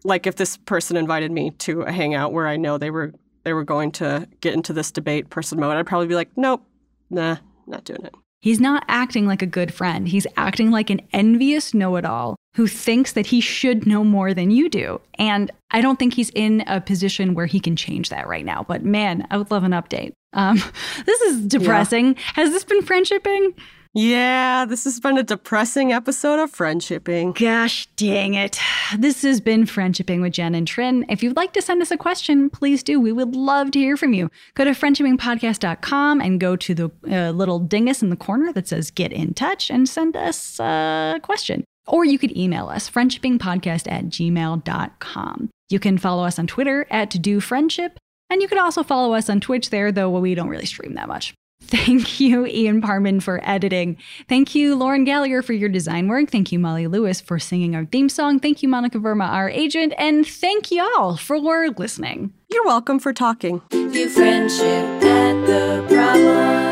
like 0.05 0.27
if 0.27 0.37
this 0.37 0.57
person 0.57 0.97
invited 0.97 1.31
me 1.31 1.51
to 1.51 1.83
a 1.83 1.93
hangout 1.93 2.33
where 2.33 2.47
I 2.47 2.57
know 2.57 2.79
they 2.79 2.91
were 2.91 3.13
they 3.45 3.53
were 3.53 3.65
going 3.65 3.93
to 3.93 4.29
get 4.41 4.55
into 4.55 4.73
this 4.73 4.91
debate 4.91 5.31
person 5.31 5.59
mode, 5.59 5.77
I'd 5.77 5.87
probably 5.87 6.09
be 6.09 6.15
like, 6.15 6.31
nope, 6.37 6.63
nah, 7.11 7.37
not 7.67 7.85
doing 7.85 8.05
it. 8.05 8.15
He's 8.41 8.61
not 8.61 8.85
acting 8.89 9.27
like 9.27 9.43
a 9.43 9.47
good 9.47 9.75
friend. 9.75 10.07
He's 10.07 10.27
acting 10.37 10.71
like 10.71 10.91
an 10.91 11.01
envious 11.13 11.75
know 11.75 11.97
it 11.97 12.05
all 12.05 12.37
who 12.55 12.67
thinks 12.67 13.13
that 13.13 13.27
he 13.27 13.41
should 13.41 13.87
know 13.87 14.05
more 14.05 14.33
than 14.33 14.51
you 14.51 14.69
do. 14.69 15.01
And 15.15 15.51
I 15.71 15.81
don't 15.81 15.99
think 15.99 16.15
he's 16.15 16.31
in 16.31 16.63
a 16.67 16.81
position 16.81 17.35
where 17.35 17.47
he 17.47 17.59
can 17.59 17.75
change 17.75 18.11
that 18.11 18.29
right 18.29 18.45
now. 18.45 18.65
But 18.67 18.85
man, 18.85 19.27
I 19.31 19.39
would 19.39 19.51
love 19.51 19.65
an 19.65 19.73
update. 19.73 20.13
Um, 20.35 20.63
this 21.07 21.21
is 21.23 21.47
depressing. 21.47 22.15
Yeah. 22.15 22.23
Has 22.35 22.51
this 22.51 22.65
been 22.65 22.83
friendshipping? 22.83 23.55
Yeah, 23.95 24.65
this 24.67 24.85
has 24.85 25.01
been 25.01 25.17
a 25.17 25.23
depressing 25.23 25.93
episode 25.93 26.39
of 26.39 26.53
Friendshipping. 26.53 27.39
Gosh 27.39 27.87
dang 27.97 28.35
it. 28.35 28.61
This 28.99 29.23
has 29.23 29.41
been 29.41 29.65
Friendshipping 29.65 30.21
with 30.21 30.35
Jen 30.35 30.55
and 30.55 30.67
Trin. 30.67 31.07
If 31.09 31.23
you'd 31.23 31.37
like 31.37 31.53
to 31.55 31.63
send 31.63 31.81
us 31.81 31.91
a 31.91 31.97
question, 31.97 32.51
please 32.51 32.83
do. 32.83 33.01
We 33.01 33.13
would 33.13 33.35
love 33.35 33.71
to 33.73 33.79
hear 33.79 33.97
from 33.97 34.13
you. 34.13 34.31
Go 34.55 34.65
to 34.65 34.73
friendshippingpodcast.com 34.73 36.21
and 36.21 36.39
go 36.39 36.55
to 36.55 36.75
the 36.75 36.91
uh, 37.11 37.31
little 37.31 37.59
dingus 37.59 38.03
in 38.03 38.11
the 38.11 38.17
corner 38.17 38.53
that 38.53 38.69
says 38.69 38.91
get 38.91 39.13
in 39.13 39.35
touch 39.35 39.71
and 39.71 39.89
send 39.89 40.17
us 40.17 40.61
a 40.61 41.19
question. 41.23 41.65
Or 41.87 42.05
you 42.05 42.19
could 42.19 42.37
email 42.37 42.69
us, 42.69 42.91
friendshippingpodcast 42.91 43.91
at 43.91 44.05
gmail.com. 44.05 45.51
You 45.71 45.81
can 45.81 45.99
follow 45.99 46.25
us 46.25 46.39
on 46.39 46.47
Twitter 46.47 46.87
at 46.91 47.11
Do 47.23 47.41
Friendship, 47.41 47.99
and 48.29 48.43
you 48.43 48.49
could 48.49 48.59
also 48.59 48.83
follow 48.83 49.15
us 49.15 49.31
on 49.31 49.41
Twitch 49.41 49.71
there, 49.71 49.91
though 49.91 50.11
we 50.11 50.35
don't 50.35 50.49
really 50.49 50.67
stream 50.67 50.95
that 50.95 51.09
much. 51.09 51.35
Thank 51.69 52.19
you, 52.19 52.47
Ian 52.47 52.81
Parman, 52.81 53.21
for 53.21 53.41
editing. 53.43 53.99
Thank 54.27 54.55
you, 54.55 54.75
Lauren 54.75 55.05
Gallagher, 55.05 55.43
for 55.43 55.53
your 55.53 55.69
design 55.69 56.09
work. 56.09 56.31
Thank 56.31 56.51
you, 56.51 56.59
Molly 56.59 56.87
Lewis, 56.87 57.21
for 57.21 57.39
singing 57.39 57.77
our 57.77 57.85
theme 57.85 58.09
song. 58.09 58.41
Thank 58.41 58.63
you, 58.63 58.71
Monica 58.71 58.99
Verma, 58.99 59.29
our 59.29 59.51
agent. 59.51 59.93
And 59.99 60.27
thank 60.27 60.71
y'all 60.71 61.19
for 61.19 61.39
listening. 61.39 62.33
You're 62.51 62.65
welcome 62.65 62.99
for 62.99 63.13
talking. 63.13 63.61
You 63.71 64.09
friendship 64.09 64.65
at 64.65 65.47
the 65.47 65.85
problem. 65.89 66.69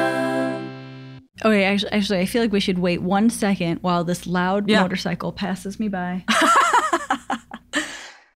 Okay, 1.44 1.64
actually, 1.64 1.92
actually, 1.92 2.20
I 2.20 2.26
feel 2.26 2.40
like 2.40 2.52
we 2.52 2.60
should 2.60 2.78
wait 2.78 3.02
one 3.02 3.28
second 3.28 3.82
while 3.82 4.02
this 4.02 4.26
loud 4.26 4.70
yeah. 4.70 4.80
motorcycle 4.80 5.30
passes 5.30 5.78
me 5.78 5.88
by. 5.88 6.24